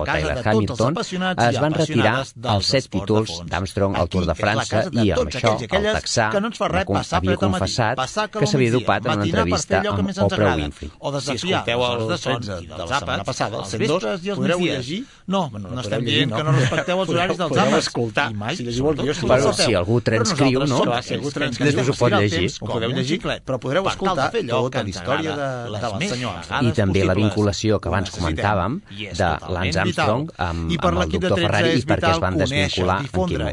[5.01, 8.27] i amb això, aquells i aquelles que no ens fa res passar havia confessat passar
[8.31, 10.91] que, que s'havia dopat en una entrevista amb més Oprah Winfrey.
[10.99, 14.91] O desafiar si els de sons i dels àpats, passada, els vespres i els migdies.
[15.31, 17.77] No, no, no estem dient que no respecteu els horaris dels àpats.
[17.81, 20.81] escoltar, si llegiu el guió, però si algú transcriu, no?
[20.91, 22.51] Després ho pot llegir.
[22.61, 26.61] Ho podeu llegir, però podreu escoltar tota la història de la senyora.
[26.61, 31.85] I també la vinculació que abans comentàvem de Lance Armstrong amb, el doctor Ferrari i
[31.87, 32.99] per què es van desvincular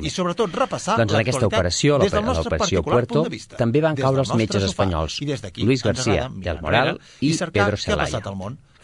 [0.02, 4.70] i sobretot repassar doncs en aquesta d'aquesta operació, l'operació Puerto, també van caure els metges
[4.70, 5.20] espanyols,
[5.62, 8.22] Luis García del Moral i Pedro Celaya.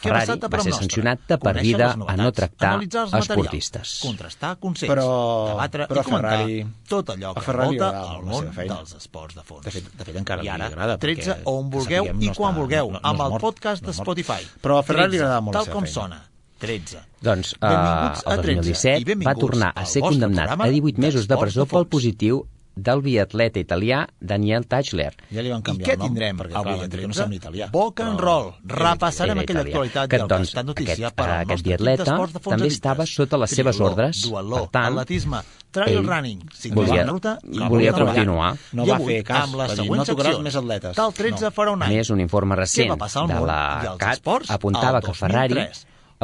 [0.04, 3.94] Ferrari va ser sancionat de per vida a no tractar esportistes.
[4.04, 5.06] Contrastar consells, però,
[5.52, 6.58] debatre però i comentar Ferrari,
[6.90, 9.64] tot allò que Ferrari volta al món dels esports de fons.
[9.64, 13.26] De fet, de fet encara I ara, agrada, 13 on vulgueu i quan vulgueu, amb
[13.28, 14.44] el podcast de Spotify.
[14.60, 16.20] Però a Ferrari li agrada molt Tal com sona,
[16.64, 17.04] 2013.
[17.24, 21.88] Doncs uh, el 2017 va tornar a ser condemnat a 18 mesos de presó pel
[21.88, 25.12] positiu del biatleta italià Daniel Tachler.
[25.30, 27.68] Ja li van canviar I què tindrem perquè, avui clar, perquè no italià.
[27.72, 28.50] Boca en roll.
[28.66, 33.06] Repassarem aquella actualitat que, doncs, i doncs, aquest, per eh, al aquest biatleta també estava
[33.06, 35.42] sota les seves ordres, dualó, per tant, atletisme,
[35.74, 36.42] trail ell running,
[36.74, 38.52] volia, ruta, i volia continuar.
[38.74, 40.98] No va fer cas, amb la següent no secció, més atletes.
[40.98, 41.54] Del 13 no.
[41.54, 41.98] farà un any.
[41.98, 43.62] Més un informe recent de la
[44.02, 45.68] CAT apuntava que Ferrari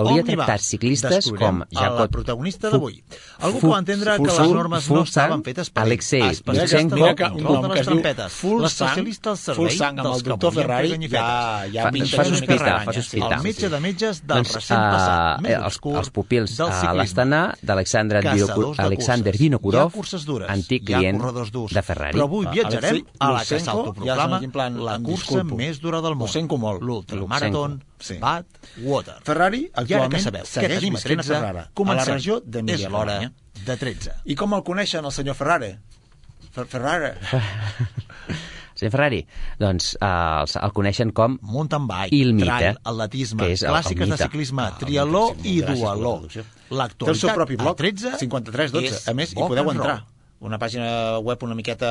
[0.01, 1.99] hauria tractat ciclistes com Jacob...
[2.01, 3.01] la protagonista d'avui.
[3.41, 7.45] Algú pot entendre que les normes no estaven fetes per Alexei Lutsenko, mira que un
[7.45, 11.27] nom que es diu l'especialista al servei sang amb el doctor Ferrari, ja,
[11.73, 13.31] ja fa, sospita, fa sospita.
[13.39, 16.95] El metge de metges del doncs, recent ah, passat, eh, els, els pupils a ah,
[16.97, 18.23] l'Astana d'Alexandre
[18.87, 19.99] Alexander Vinokurov,
[20.49, 22.17] antic client de Ferrari.
[22.17, 24.41] Però avui viatjarem a la que s'autoproclama
[24.81, 28.19] la cursa més dura del món, l'ultramaraton sí.
[28.23, 28.47] Bad
[28.83, 29.19] Water.
[29.27, 33.21] Ferrari actualment que sabeu, segueix Miserena Ferrara, a la regió de És l'hora
[33.65, 34.23] de 13.
[34.25, 35.75] I com el coneixen, el senyor Ferrari?
[36.55, 37.15] Fer Ferrari.
[38.81, 39.19] Sí, Ferrari,
[39.61, 41.35] doncs eh, el, el coneixen com...
[41.45, 45.25] Mountain bike, il mite, trail, atletisme, que és clàssiques el, el de ciclisme, ah, trialó
[45.45, 46.15] i dualó.
[46.25, 49.03] L'actualitat, el seu propi blog, 13, 53, 12.
[49.13, 49.99] A més, hi podeu entrar.
[50.49, 51.91] Una pàgina web una miqueta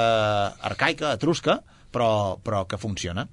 [0.66, 1.60] arcaica, etrusca,
[1.94, 2.10] però,
[2.42, 3.28] però que funciona.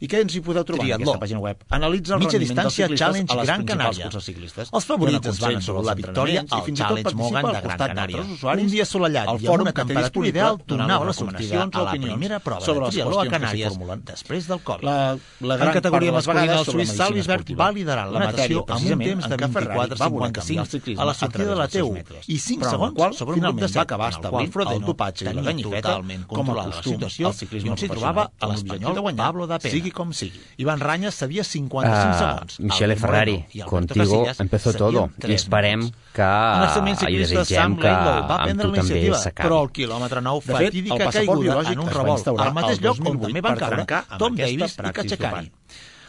[0.00, 1.02] I què ens hi podeu trobar Triatló.
[1.02, 1.64] en aquesta pàgina web?
[1.76, 4.04] Analitza el Mitja rendiment dels ciclistes Challenge, a les Gran Canària.
[4.06, 4.70] curses ciclistes.
[4.72, 8.30] Els favorits ens van sobre la victòria i fins i tot participa al costat d'altres
[8.36, 8.64] usuaris.
[8.64, 12.64] Un dia assolellat i amb una temperatura ideal donava les recomanacions a la primera prova
[12.64, 13.76] sobre les triatló a Canàries
[14.12, 14.88] després del Covid.
[14.88, 15.18] La,
[15.52, 19.28] la gran en categoria masculina, del suís Salvisberg va liderar la natació amb un temps
[19.28, 21.92] de 24-55 a la sortida de la TU
[22.26, 25.44] i 5 segons sobre un grup de 7, va acabar establint el dopatge i la
[25.50, 27.04] ganyifeta com a costum.
[27.04, 29.74] El ciclisme on s'hi trobava l'espanyol Pablo Dapena.
[29.74, 30.40] Sigui sigui com sigui.
[30.58, 32.58] Ivan Ranya sabia 55 uh, segons.
[32.60, 35.10] Michele Ferrari, Moreno, contigo empezó todo.
[35.26, 35.96] I esperem minuts.
[36.14, 37.10] que...
[37.10, 41.88] I Sam que amb prendre la iniciativa, Però el quilòmetre 9, fatídica caiguda en un
[41.90, 43.86] revolt, al mateix lloc on també van caure
[44.18, 45.50] Tom Davis i Kachekari.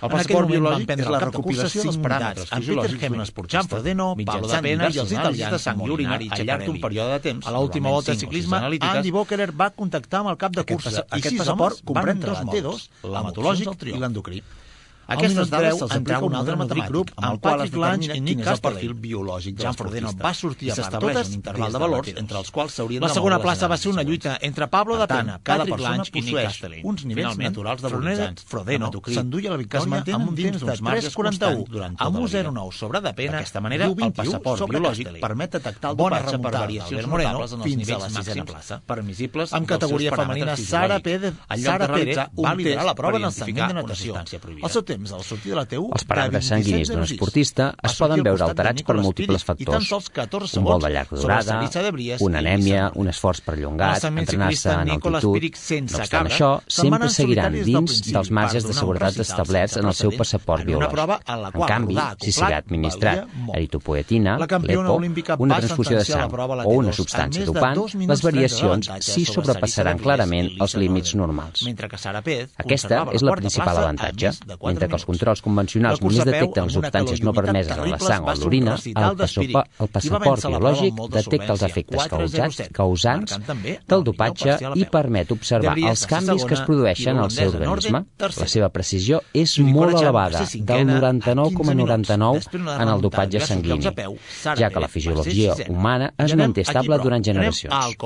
[0.01, 4.89] El passaport biològic és la recopilació dels paràmetres fisiològics d'un esportista, no, Pablo de Pena
[4.89, 7.45] i els italians de sang i al llarg d'un període de temps.
[7.45, 11.05] A l'última volta de ciclisme, Andy Bokerer va contactar amb el cap de cursa.
[11.17, 14.41] i sis homes van entrar T2, l'hematològic i l'endocrí.
[15.07, 18.47] Aquestes dades se'ls aplica un altre matemàtic grup amb el qual es determina quin és
[18.47, 20.23] el perfil biològic de l'esportista.
[20.23, 23.13] va sortir a part totes un interval de valors entre els quals s'haurien de La
[23.13, 27.37] segona plaça va ser una lluita entre Pablo de Pena, Patrick persona possueix uns nivells
[27.37, 28.45] naturals de bronzants.
[28.45, 33.01] Frodeno s'enduia la tota tota victòria amb un temps de 3,41 amb un 0,9 sobre
[33.01, 33.31] de Pena.
[33.31, 38.17] D'aquesta manera, el passaport biològic permet detectar el dopatge per variacions notables en els nivells
[38.17, 41.33] màxims permissibles amb categoria femenina Sara Pérez.
[41.61, 44.17] Sara Pérez va liderar la prova en de natació.
[44.61, 45.87] El seu temps al sortir de la TU...
[45.95, 49.91] Els paràmetres sanguinis d'un esportista es poden veure alterats per múltiples factors.
[50.59, 51.59] Un vol de llarga durada,
[52.19, 55.49] una anèmia, un esforç perllongat, entrenar-se en altitud...
[55.91, 60.65] No obstant això, sempre seguiran dins dels marges de seguretat establerts en el seu passaport
[60.67, 60.99] biològic.
[61.31, 63.25] En canvi, si s'hi ha administrat
[63.55, 64.97] eritopoietina, l'EPO,
[65.39, 71.15] una transfusió de sang o una substància dopant, les variacions sí sobrepassaran clarament els límits
[71.19, 71.65] normals.
[72.65, 74.33] Aquesta és la principal avantatge.
[74.61, 78.35] Mentre que els controls convencionals només detecten les substàncies no permeses a la sang o
[78.41, 83.37] l'orina, el, passopa, el passaport biològic detecta els efectes causats, causants
[83.89, 88.03] del dopatge i permet observar els canvis que es produeixen al seu organisme.
[88.21, 93.91] La seva precisió és molt elevada, del 99,99 en el dopatge sanguini,
[94.57, 97.97] ja que la fisiologia humana es manté estable durant generacions.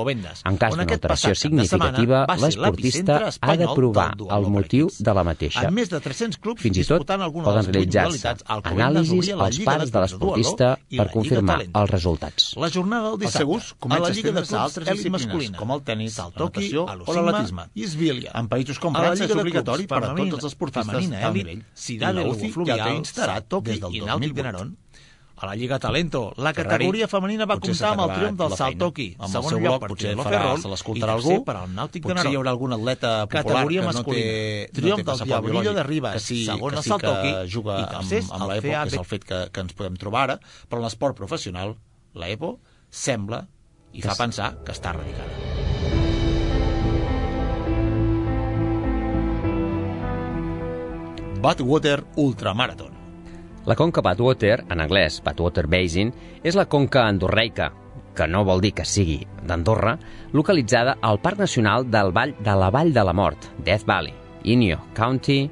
[0.46, 5.68] En cas d'una alteració significativa, l'esportista ha de provar el motiu de la mateixa.
[6.66, 8.34] Fins i tot poden realitzar-se
[8.72, 12.48] anàlisis als pares de l'esportista per confirmar els resultats.
[12.56, 15.82] La jornada del dissabte, a comença la Lliga de Clubs altres Elit masculina, com el
[15.82, 17.68] tenis, el toqui o l'atletisme.
[17.74, 18.30] i esbília.
[18.34, 20.44] En països com A la França Lliga és de obligatori Clubs per a femenina- tots
[20.44, 21.64] els esportistes femenina elit,
[22.00, 24.34] del UCI Fluvial ja té instal·lat Toqui des del i Nàutic 2008.
[24.36, 24.76] de Nerón.
[25.38, 28.46] A la Lliga Talento, la Ferrari categoria femenina va potser comptar amb el triomf del
[28.46, 28.84] acabat la salt feina.
[28.86, 29.06] toqui.
[29.18, 31.44] Amb el seu lloc per potser farà- Ferrol se i l'escoltarà tercer algú.
[31.44, 32.30] per al Nàutic de Potser Neró.
[32.30, 34.24] hi haurà algun atleta popular Categoria que no masculina.
[34.24, 36.88] té, Triomf no té del Diablillo biològic, de Ribes, que sí, segon que el sí
[36.88, 39.60] salt que juga i amb, tercers amb el l'EPO, que és el fet que, que
[39.60, 41.76] ens podem trobar ara, però en l'esport professional,
[42.14, 43.46] l'EPO sembla
[43.92, 45.44] i fa pensar que està erradicada.
[51.40, 52.95] Badwater Ultramarathon.
[53.66, 56.12] La conca Badwater, en anglès Badwater Basin,
[56.46, 57.72] és la conca andorreica,
[58.16, 59.96] que no vol dir que sigui d'Andorra,
[60.32, 64.78] localitzada al Parc Nacional del Vall de la Vall de la Mort, Death Valley, Inyo
[64.94, 65.50] County,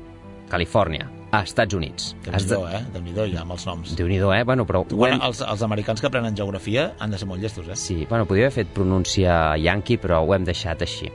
[0.49, 2.13] Califòrnia, a Estats Units.
[2.31, 2.83] Has Déu-n'hi-do, eh?
[2.95, 3.97] Déu-n'hi-do, ja, amb els noms.
[3.99, 4.45] Déu-n'hi-do, eh?
[4.47, 4.85] Bueno, però...
[4.93, 7.75] Bueno, hem- els, els americans que aprenen geografia han de ser molt llestos, eh?
[7.77, 11.11] Sí, bueno, podria haver fet pronúncia yankee, però ho hem deixat així.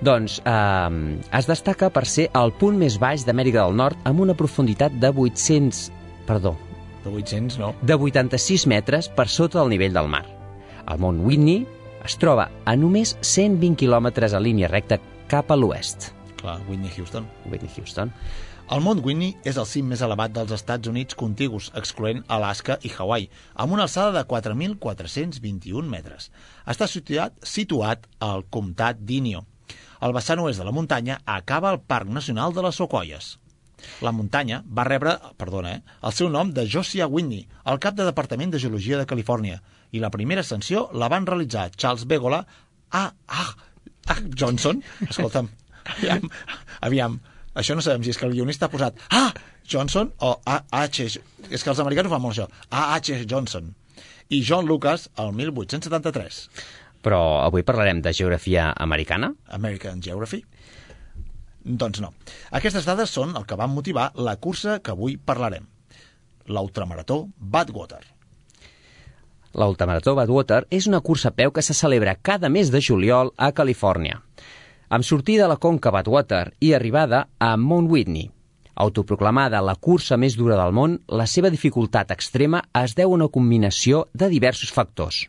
[0.00, 4.34] Doncs eh, es destaca per ser el punt més baix d'Amèrica del Nord amb una
[4.38, 5.92] profunditat de 800...
[6.28, 6.58] Perdó,
[7.04, 7.74] De 800, no?
[7.80, 10.26] de 86 metres per sota del nivell del mar.
[10.84, 11.62] El mont Whitney
[12.04, 16.10] es troba a només 120 quilòmetres a línia recta cap a l'oest.
[16.38, 17.26] Clar, Whitney Houston.
[17.48, 18.12] Whitney Houston.
[18.68, 22.92] El mont Whitney és el cim més elevat dels Estats Units contigus, excloent Alaska i
[22.92, 26.28] Hawaii, amb una alçada de 4.421 metres.
[26.68, 29.46] Està situat, situat al comtat d'Inyo.
[30.04, 33.38] Al vessant oest de la muntanya acaba el Parc Nacional de les Socoies.
[34.04, 38.06] La muntanya va rebre, perdona, eh, el seu nom de Josiah Whitney, el cap de
[38.08, 39.60] Departament de Geologia de Califòrnia,
[39.92, 42.44] i la primera ascensió la van realitzar Charles Begola
[42.90, 43.04] A.
[43.28, 43.50] Ah,
[44.08, 44.82] ah, Johnson.
[45.08, 45.50] Escolta'm,
[45.96, 46.30] aviam,
[46.80, 47.20] aviam,
[47.54, 49.28] això no sabem si és que el guionista ha posat A.
[49.68, 50.62] Johnson o A.
[50.70, 51.08] H.
[51.50, 52.48] És que els americans ho fan molt això.
[52.70, 52.94] A.
[52.96, 53.24] H.
[53.28, 53.74] Johnson.
[54.28, 56.42] I John Lucas el 1873.
[57.04, 59.32] Però avui parlarem de geografia americana?
[59.54, 60.42] American Geography?
[61.68, 62.14] Doncs no.
[62.56, 65.66] Aquestes dades són el que van motivar la cursa que avui parlarem.
[66.48, 68.00] L'ultramarató Badwater.
[69.58, 73.50] L'Ultramarató Badwater és una cursa a peu que se celebra cada mes de juliol a
[73.52, 74.22] Califòrnia,
[74.88, 78.30] amb sortida a la conca Badwater i arribada a Mount Whitney.
[78.78, 83.28] Autoproclamada la cursa més dura del món, la seva dificultat extrema es deu a una
[83.28, 85.26] combinació de diversos factors.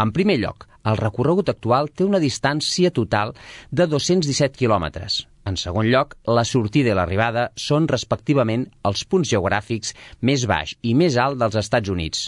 [0.00, 3.34] En primer lloc, el recorregut actual té una distància total
[3.70, 5.26] de 217 quilòmetres.
[5.48, 9.94] En segon lloc, la sortida i l'arribada són respectivament els punts geogràfics
[10.28, 12.26] més baix i més alt dels Estats Units,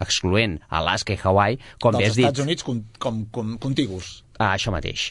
[0.00, 2.28] excloent Alaska i Hawaii, com bé dels has dit.
[2.28, 4.22] Estats Units com, com, com contigus.
[4.38, 5.10] Ah, això mateix.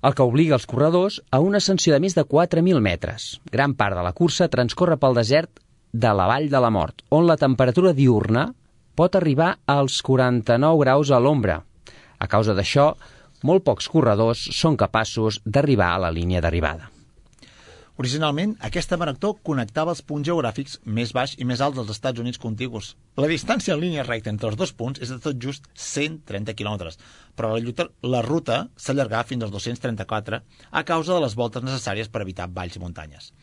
[0.00, 3.34] El que obliga els corredors a una ascensió de més de 4.000 metres.
[3.52, 5.60] Gran part de la cursa transcorre pel desert
[5.92, 8.46] de la Vall de la Mort, on la temperatura diurna
[8.96, 11.60] pot arribar als 49 graus a l'ombra.
[12.20, 12.94] A causa d'això,
[13.42, 16.90] molt pocs corredors són capaços d'arribar a la línia d'arribada.
[18.00, 22.40] Originalment, aquesta marató connectava els punts geogràfics més baix i més alts dels Estats Units
[22.40, 22.94] contigus.
[23.20, 26.96] La distància en línia recta entre els dos punts és de tot just 130 quilòmetres,
[27.36, 32.08] però la, lluita, la ruta s'allargà fins als 234 a causa de les voltes necessàries
[32.08, 33.34] per evitar valls i muntanyes.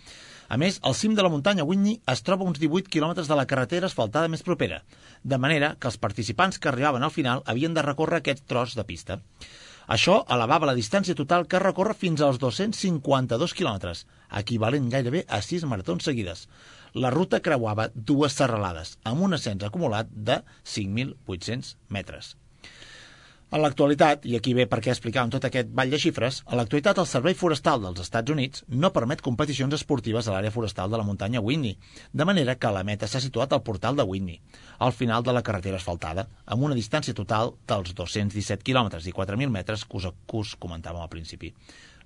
[0.49, 3.37] A més, al cim de la muntanya Whitney es troba a uns 18 quilòmetres de
[3.37, 4.81] la carretera asfaltada més propera,
[5.21, 8.89] de manera que els participants que arribaven al final havien de recórrer aquest tros de
[8.89, 9.21] pista.
[9.95, 14.01] Això elevava la distància total que recorre fins als 252 quilòmetres,
[14.39, 16.47] equivalent gairebé a 6 maratons seguides.
[16.93, 20.41] La ruta creuava dues serralades, amb un ascens acumulat de
[20.75, 22.35] 5.800 metres.
[23.47, 26.97] En l'actualitat, i aquí ve per què explicàvem tot aquest ball de xifres, a l'actualitat
[26.99, 31.05] el Servei Forestal dels Estats Units no permet competicions esportives a l'àrea forestal de la
[31.07, 31.77] muntanya Whitney,
[32.11, 34.41] de manera que la meta s'ha situat al portal de Whitney,
[34.83, 39.55] al final de la carretera asfaltada, amb una distància total dels 217 quilòmetres i 4.000
[39.55, 41.53] metres que us, que us comentàvem al principi.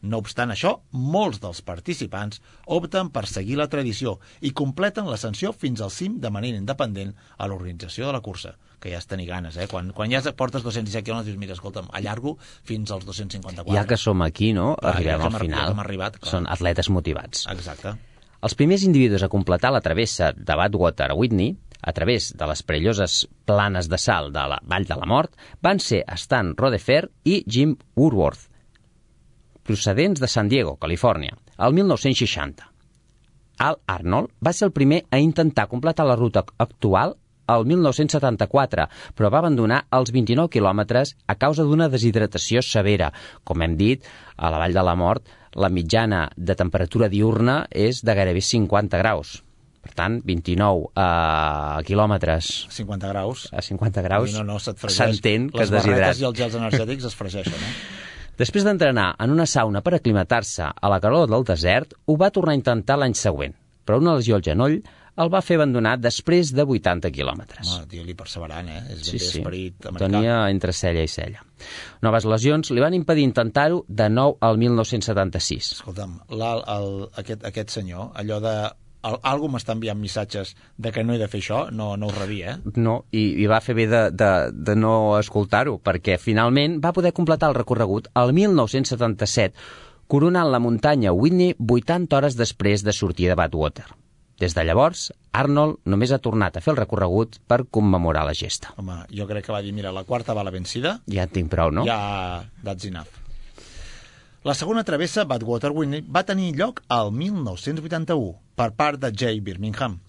[0.02, 5.82] No obstant això, molts dels participants opten per seguir la tradició i completen l'ascensió fins
[5.82, 9.58] al cim de manera independent a l'organització de la cursa, que ja és tenir ganes,
[9.62, 9.68] eh?
[9.70, 13.76] Quan, quan ja portes 217 quilòmetres, dius, mira, escolta'm, allargo fins als 254.
[13.78, 14.74] Ja que som aquí, no?
[14.80, 15.66] Clar, ja Arribem que al final.
[15.66, 16.32] ja hem arribat, clar.
[16.34, 17.46] Són atletes motivats.
[17.54, 17.94] Exacte.
[18.42, 22.62] Els primers individus a completar la travessa de Badwater a Whitney, a través de les
[22.66, 27.44] perilloses planes de sal de la Vall de la Mort, van ser Stan Rodefer i
[27.46, 28.48] Jim Woodworth,
[29.63, 32.67] procedents de San Diego, Califòrnia, el 1960.
[33.62, 37.16] Al Arnold va ser el primer a intentar completar la ruta actual
[37.51, 38.88] el 1974,
[39.18, 43.12] però va abandonar als 29 quilòmetres a causa d'una deshidratació severa.
[43.43, 44.05] Com hem dit,
[44.38, 49.01] a la Vall de la Mort, la mitjana de temperatura diurna és de gairebé 50
[49.01, 49.41] graus.
[49.82, 53.47] Per tant, 29 uh, quilòmetres 50 graus.
[53.49, 57.18] a 50 graus no, no, s'entén que es Les barretes i els gels energètics es
[57.18, 57.74] fregeixen, eh?
[58.39, 62.55] Després d'entrenar en una sauna per aclimatar-se a la calor del desert, ho va tornar
[62.55, 63.53] a intentar l'any següent,
[63.86, 64.79] però una lesió al genoll
[65.21, 67.67] el va fer abandonar després de 80 quilòmetres.
[67.67, 68.79] Home, digue-li perseverant, eh?
[68.95, 70.07] És Sí, sí, esperit americà.
[70.07, 71.43] tenia entre cella i cella.
[72.01, 75.73] Noves lesions li van impedir intentar-ho de nou al 1976.
[75.82, 78.55] Escolta'm, el, aquest, aquest senyor, allò de...
[79.08, 82.16] El, algú m'està enviant missatges de que no he de fer això, no, no ho
[82.16, 82.74] rebia, eh?
[82.78, 87.14] No, i, i va fer bé de, de, de no escoltar-ho, perquè finalment va poder
[87.18, 89.58] completar el recorregut el 1977,
[90.12, 93.88] coronant la muntanya Whitney 80 hores després de sortir de Badwater.
[94.41, 98.74] Des de llavors, Arnold només ha tornat a fer el recorregut per commemorar la gesta.
[98.82, 101.52] Home, jo crec que va dir, mira, la quarta va la vencida, Ja en tinc
[101.54, 101.86] prou, no?
[101.86, 103.20] ja that's enough.
[104.44, 110.00] La segona travessa, Badwater Whitney, va tenir lloc al 1981 per part de Jay Birmingham.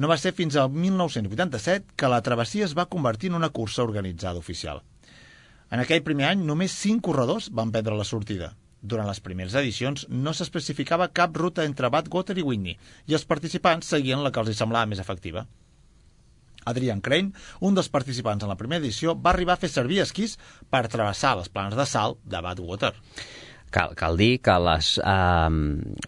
[0.00, 3.84] No va ser fins al 1987 que la travessia es va convertir en una cursa
[3.84, 4.80] organitzada oficial.
[5.68, 8.54] En aquell primer any, només 5 corredors van prendre la sortida.
[8.80, 13.92] Durant les primeres edicions no s'especificava cap ruta entre Badwater i Whitney i els participants
[13.92, 15.44] seguien la que els semblava més efectiva.
[16.64, 20.38] Adrian Crane, un dels participants en la primera edició, va arribar a fer servir esquís
[20.72, 22.96] per travessar les planes de salt de Badwater.
[23.74, 25.50] Cal, cal dir que les, eh,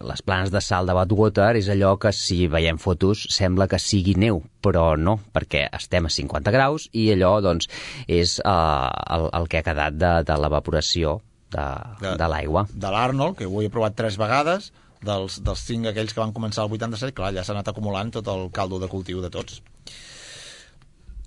[0.09, 4.15] les planes de salt de Badwater és allò que si veiem fotos sembla que sigui
[4.15, 7.67] neu, però no, perquè estem a 50 graus i allò doncs,
[8.07, 11.19] és eh, el, el que ha quedat de, de l'evaporació
[11.51, 11.67] de,
[12.01, 12.67] de, de l'aigua.
[12.71, 14.71] De l'Arnold, que ho he provat tres vegades,
[15.03, 18.31] dels, dels cinc aquells que van començar el 87, clar, ja s'ha anat acumulant tot
[18.31, 19.61] el caldo de cultiu de tots.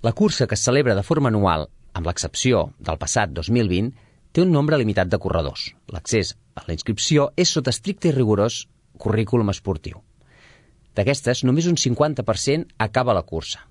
[0.01, 3.91] La cursa que es celebra de forma anual, amb l'excepció del passat 2020,
[4.31, 5.71] té un nombre limitat de corredors.
[5.91, 8.65] L'accés a la inscripció és sota estricte i rigorós
[9.01, 10.01] currículum esportiu.
[10.95, 13.65] D'aquestes, només un 50% acaba la cursa.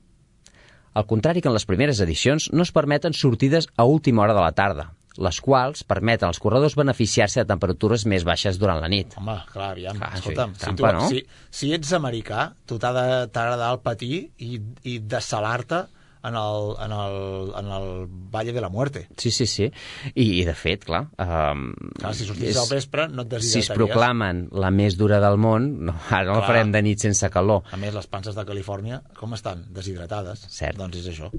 [0.94, 4.42] Al contrari que en les primeres edicions, no es permeten sortides a última hora de
[4.42, 4.88] la tarda,
[5.20, 9.14] les quals permeten als corredors beneficiar-se de temperatures més baixes durant la nit.
[9.20, 11.08] Home, clar, aviam, Clar, escolta'm, sí, si, trampa, tu, no?
[11.11, 11.22] si,
[11.61, 15.84] si ets americà, tu t'ha d'agradar el patir i, i dessalar-te
[16.24, 19.06] en el, en, el, en el Valle de la Muerte.
[19.16, 19.70] Sí, sí, sí.
[20.14, 21.06] I, i de fet, clar...
[21.18, 23.78] Um, Clar, si sortissis al vespre no et Si es deshidrataries.
[23.78, 26.50] proclamen la més dura del món, no, ara no la Clar.
[26.52, 27.64] farem de nit sense calor.
[27.72, 29.64] A més, les panses de Califòrnia, com estan?
[29.72, 30.46] Deshidratades.
[30.52, 30.76] Cert.
[30.80, 31.30] Doncs és això.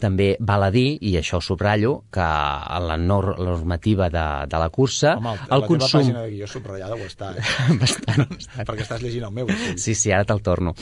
[0.00, 4.26] També val a dir, i això ho subratllo, que en la nor la normativa de,
[4.50, 5.88] de la cursa, Home, el, el la consum...
[5.88, 7.44] teva pàgina de guió subratllada ho està, eh?
[7.82, 8.64] Bastant, bastant.
[8.68, 9.50] Perquè estàs llegint el meu.
[9.50, 9.76] Sí.
[9.86, 10.74] Sí, sí, ara te'l torno.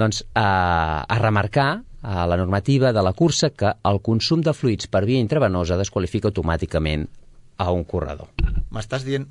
[0.00, 1.70] Doncs eh, a remarcar
[2.02, 6.30] a la normativa de la cursa que el consum de fluids per via intravenosa desqualifica
[6.30, 7.08] automàticament
[7.60, 8.30] a un corredor.
[8.72, 9.26] M'estàs dient,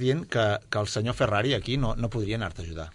[0.00, 2.88] dient que, que el senyor Ferrari aquí no, no podria anar-te a ajudar.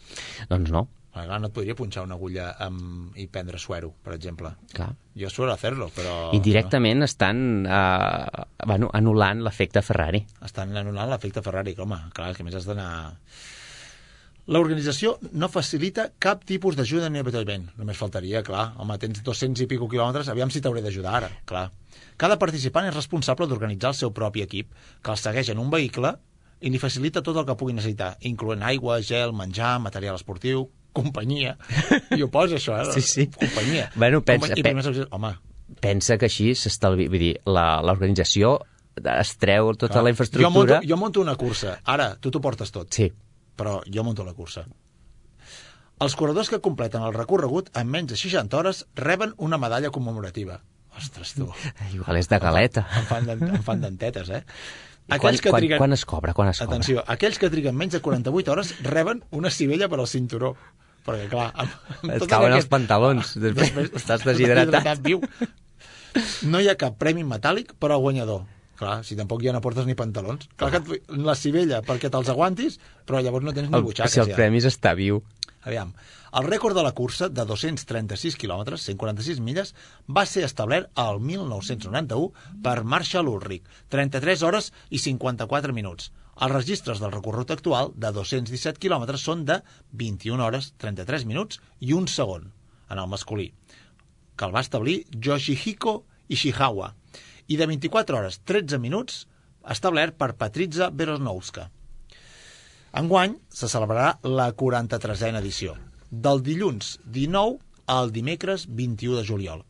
[0.50, 4.53] Doncs no, clar, no et podria punxar una agulla amb, i prendre suero, per exemple.
[4.74, 4.91] clar.
[5.20, 6.30] Jo suelo hacerlo, però...
[6.38, 10.22] Indirectament estan eh, bueno, anul·lant l'efecte Ferrari.
[10.39, 12.91] No, estan anul·lant l'efecte Ferrari, home, clar, que més has d'anar...
[14.49, 17.68] L'organització no facilita cap tipus d'ajuda ni avituallament.
[17.78, 18.72] Només faltaria, clar.
[18.82, 21.68] Home, tens 200 i pico quilòmetres, aviam si t'hauré d'ajudar ara, clar.
[22.18, 26.16] Cada participant és responsable d'organitzar el seu propi equip, que el segueix en un vehicle
[26.60, 31.58] i li facilita tot el que pugui necessitar, incloent aigua, gel, menjar, material esportiu, companyia.
[32.16, 32.90] I ho posa, això, eh?
[32.98, 33.28] Sí, sí.
[33.36, 33.92] Companyia.
[33.96, 35.36] Bueno, pensa- Companyia- I pe- primers auxilis- Home,
[35.82, 37.06] Pensa que així s'estalvi...
[37.08, 38.56] Vull dir, la- l'organització
[39.00, 40.04] es treu tota clar.
[40.04, 40.50] la infraestructura...
[40.50, 41.78] Jo monto, jo monto una cursa.
[41.86, 42.90] Ara, tu t'ho portes tot.
[42.92, 43.06] Sí,
[43.56, 44.66] però jo monto la cursa.
[46.00, 50.62] Els corredors que completen el recorregut en menys de 60 hores reben una medalla commemorativa.
[50.98, 51.46] Ostres, tu.
[51.94, 52.86] igual és de galeta.
[52.98, 54.42] Em fan, em fan dentetes, eh?
[55.10, 56.34] I quan, quan, quan es cobra?
[56.38, 56.76] Quan es cobra?
[56.78, 60.53] Atenció, aquells que triguen menys de 48 hores reben una civella per al cinturó.
[61.05, 61.49] Perquè, clar...
[61.55, 63.34] Amb, amb Et cauen aquest- els pantalons.
[63.41, 65.01] Després estàs deshidratat.
[65.05, 65.22] viu.
[66.49, 68.45] No hi ha cap premi metàl·lic per al guanyador.
[68.80, 70.45] Clar, si tampoc ja no portes ni pantalons.
[70.55, 74.14] Clar que et, la civella perquè te'ls aguantis, però llavors no tens ni butxaques.
[74.14, 74.38] si el ja.
[74.38, 75.20] premi està viu.
[75.68, 75.91] Aviam,
[76.39, 79.74] el rècord de la cursa de 236 quilòmetres, 146 milles,
[80.07, 86.12] va ser establert al 1991 per Marshall Ulrich, 33 hores i 54 minuts.
[86.39, 89.60] Els registres del recorregut actual de 217 quilòmetres són de
[89.91, 92.47] 21 hores, 33 minuts i un segon,
[92.88, 93.49] en el masculí,
[94.39, 95.97] que el va establir Yoshihiko
[96.32, 96.93] Ishihawa,
[97.51, 99.26] i de 24 hores, 13 minuts,
[99.68, 101.68] establert per Patrizia Berosnowska.
[102.90, 105.76] Enguany se celebrarà la 43a edició,
[106.10, 107.60] del dilluns 19
[107.90, 109.62] el dimecres 21 de juliol.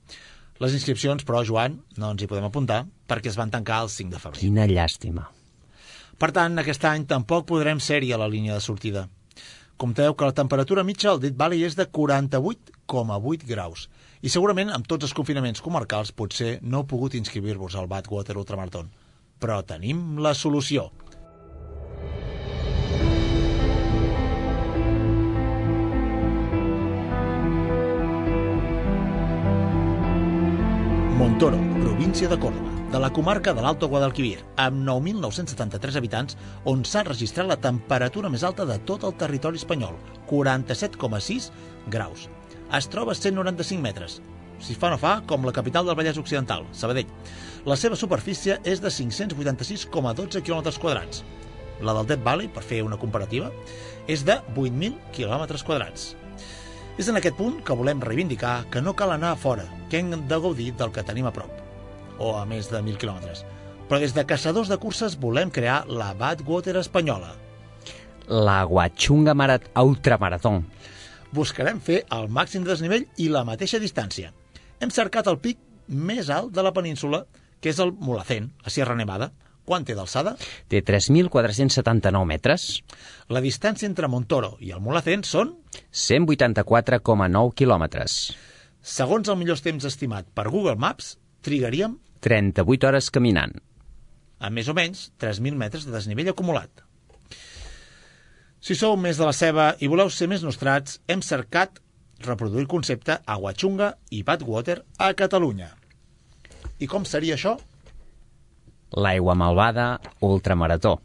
[0.59, 4.15] Les inscripcions, però, Joan, no ens hi podem apuntar perquè es van tancar el 5
[4.15, 4.39] de febrer.
[4.39, 5.25] Quina llàstima.
[6.19, 9.07] Per tant, aquest any tampoc podrem ser-hi a la línia de sortida.
[9.79, 13.87] Compteu que la temperatura mitja al Dit Valley és de 48,8 graus
[14.19, 18.91] i segurament amb tots els confinaments comarcals potser no heu pogut inscriure-vos al Badwater Ultramarathon.
[19.39, 20.89] Però tenim la solució.
[31.19, 37.01] Montoro, província de Córdoba, de la comarca de l'Alto Guadalquivir, amb 9.973 habitants, on s'ha
[37.03, 39.97] registrat la temperatura més alta de tot el territori espanyol,
[40.29, 41.49] 47,6
[41.91, 42.29] graus.
[42.71, 44.21] Es troba a 195 metres,
[44.63, 47.11] si fa no fa, com la capital del Vallès Occidental, Sabadell.
[47.67, 51.25] La seva superfície és de 586,12 km quadrats.
[51.83, 53.51] La del Dead Valley, per fer una comparativa,
[54.07, 56.13] és de 8.000 km quadrats.
[56.99, 60.09] És en aquest punt que volem reivindicar que no cal anar a fora, que hem
[60.11, 61.61] de gaudir del que tenim a prop,
[62.19, 63.45] o a més de 1.000 quilòmetres.
[63.87, 67.31] Però des de Caçadors de Curses volem crear la Badwater espanyola.
[68.27, 70.65] La Guachunga Marat Ultramaratón.
[71.31, 74.33] Buscarem fer el màxim de desnivell i la mateixa distància.
[74.83, 77.23] Hem cercat el pic més alt de la península,
[77.63, 79.31] que és el Mulacén, a Sierra Nevada,
[79.69, 80.33] quant té d'alçada?
[80.71, 82.67] Té 3.479 metres.
[83.29, 85.53] La distància entre Montoro i el Mulacén són?
[85.93, 88.19] 184,9 quilòmetres.
[88.81, 93.53] Segons el millor temps estimat per Google Maps, trigaríem 38 hores caminant.
[94.39, 96.85] A més o menys 3.000 metres de desnivell acumulat.
[98.59, 101.79] Si sou més de la ceba i voleu ser més nostrats, hem cercat
[102.25, 105.69] reproduir el concepte Aguachunga i Badwater a Catalunya.
[106.79, 107.55] I com seria això?
[108.95, 110.99] L'aigua malvada ultramarató.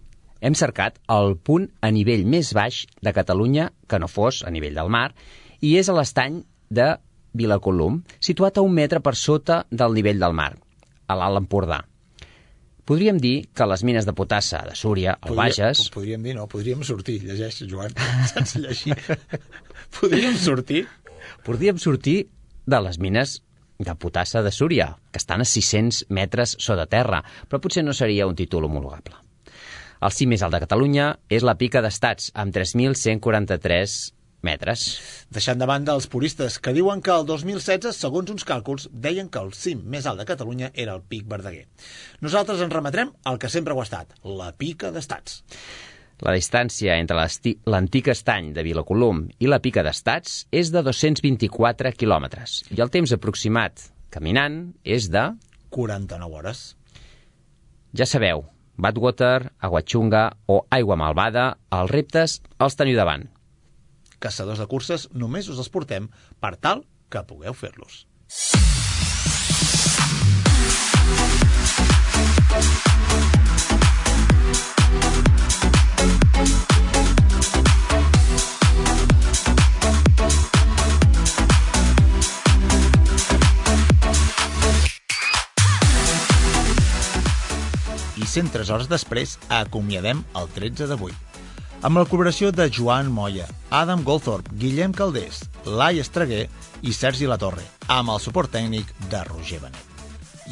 [0.45, 4.77] Hem cercat el punt a nivell més baix de Catalunya que no fos a nivell
[4.77, 5.11] del mar
[5.65, 6.95] i és a l'estany de
[7.35, 10.53] Vilacolum, situat a un metre per sota del nivell del mar,
[11.09, 11.81] a l'Alt Empordà.
[12.85, 15.87] Podríem dir que les mines de potassa de Súria, al Bages...
[15.95, 17.97] Podríem dir, no, podríem sortir, llegeix, Joan,
[18.33, 18.95] sense llegir.
[19.99, 20.85] podríem sortir...
[21.45, 22.29] Podríem sortir
[22.69, 23.39] de les mines
[23.79, 28.27] de Potassa de Súria, que estan a 600 metres sota terra, però potser no seria
[28.27, 29.17] un títol homologable.
[30.05, 33.95] El cim més alt de Catalunya és la Pica d'Estats, amb 3.143
[34.45, 34.85] metres.
[35.33, 39.41] Deixant de banda els puristes, que diuen que el 2016, segons uns càlculs, deien que
[39.41, 41.65] el cim més alt de Catalunya era el Pic Verdaguer.
[42.21, 45.41] Nosaltres ens remetrem al que sempre ho ha estat, la Pica d'Estats.
[46.23, 47.19] La distància entre
[47.67, 53.13] l'antic estany de Vilacolum i la pica d'Estats és de 224 quilòmetres i el temps
[53.17, 55.25] aproximat caminant és de...
[55.75, 56.77] 49 hores.
[57.99, 58.45] Ja sabeu,
[58.79, 63.27] Badwater, Aguachunga o Aigua Malvada, els reptes els teniu davant.
[64.23, 66.07] Caçadors de curses, només us els portem
[66.41, 68.05] per tal que pugueu fer-los.
[72.55, 72.94] I
[88.35, 91.15] 103 hores després acomiadem el 13 d'avui.
[91.85, 96.47] Amb la col·laboració de Joan Moya, Adam Goldthorpe, Guillem Caldés, Lai Estreguer
[96.83, 99.94] i Sergi Latorre, amb el suport tècnic de Roger Benet.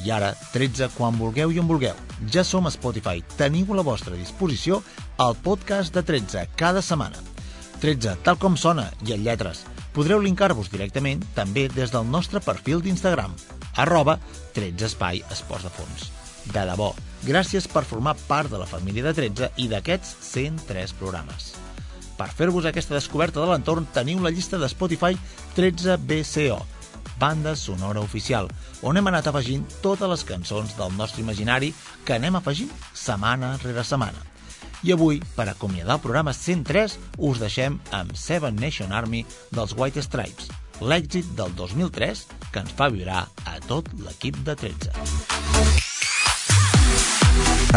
[0.05, 1.99] I ara, 13 quan vulgueu i on vulgueu.
[2.33, 3.23] Ja som a Spotify.
[3.37, 4.81] Teniu a la vostra disposició
[5.21, 7.21] el podcast de 13 cada setmana.
[7.83, 9.65] 13, tal com sona, i en lletres.
[9.93, 13.35] Podreu linkar-vos directament també des del nostre perfil d'Instagram,
[13.77, 14.19] arroba
[14.55, 16.07] 13 espai esports de fons.
[16.55, 16.93] De debò,
[17.27, 21.53] gràcies per formar part de la família de 13 i d'aquests 103 programes.
[22.17, 25.19] Per fer-vos aquesta descoberta de l'entorn teniu la llista de Spotify
[25.57, 26.59] 13 BCO,
[27.23, 28.49] banda sonora oficial,
[28.83, 31.71] on hem anat afegint totes les cançons del nostre imaginari
[32.03, 34.19] que anem afegint setmana rere setmana.
[34.83, 39.23] I avui, per acomiadar el programa 103, us deixem amb Seven Nation Army
[39.55, 40.51] dels White Stripes,
[40.83, 44.91] l'èxit del 2003 que ens fa vibrar a tot l'equip de 13.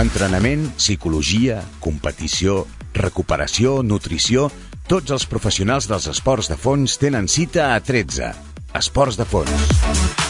[0.01, 2.63] Entrenament, psicologia, competició,
[2.97, 4.49] recuperació, nutrició...
[4.85, 10.24] Tots els professionals dels esports de fons tenen cita a 13 Esports de fons.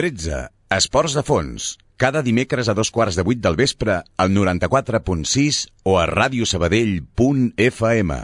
[0.00, 0.48] 13.
[0.72, 1.76] Esports de fons.
[2.00, 8.16] Cada dimecres a dos quarts de vuit del vespre al 94.6 o a radiosabadell.fm.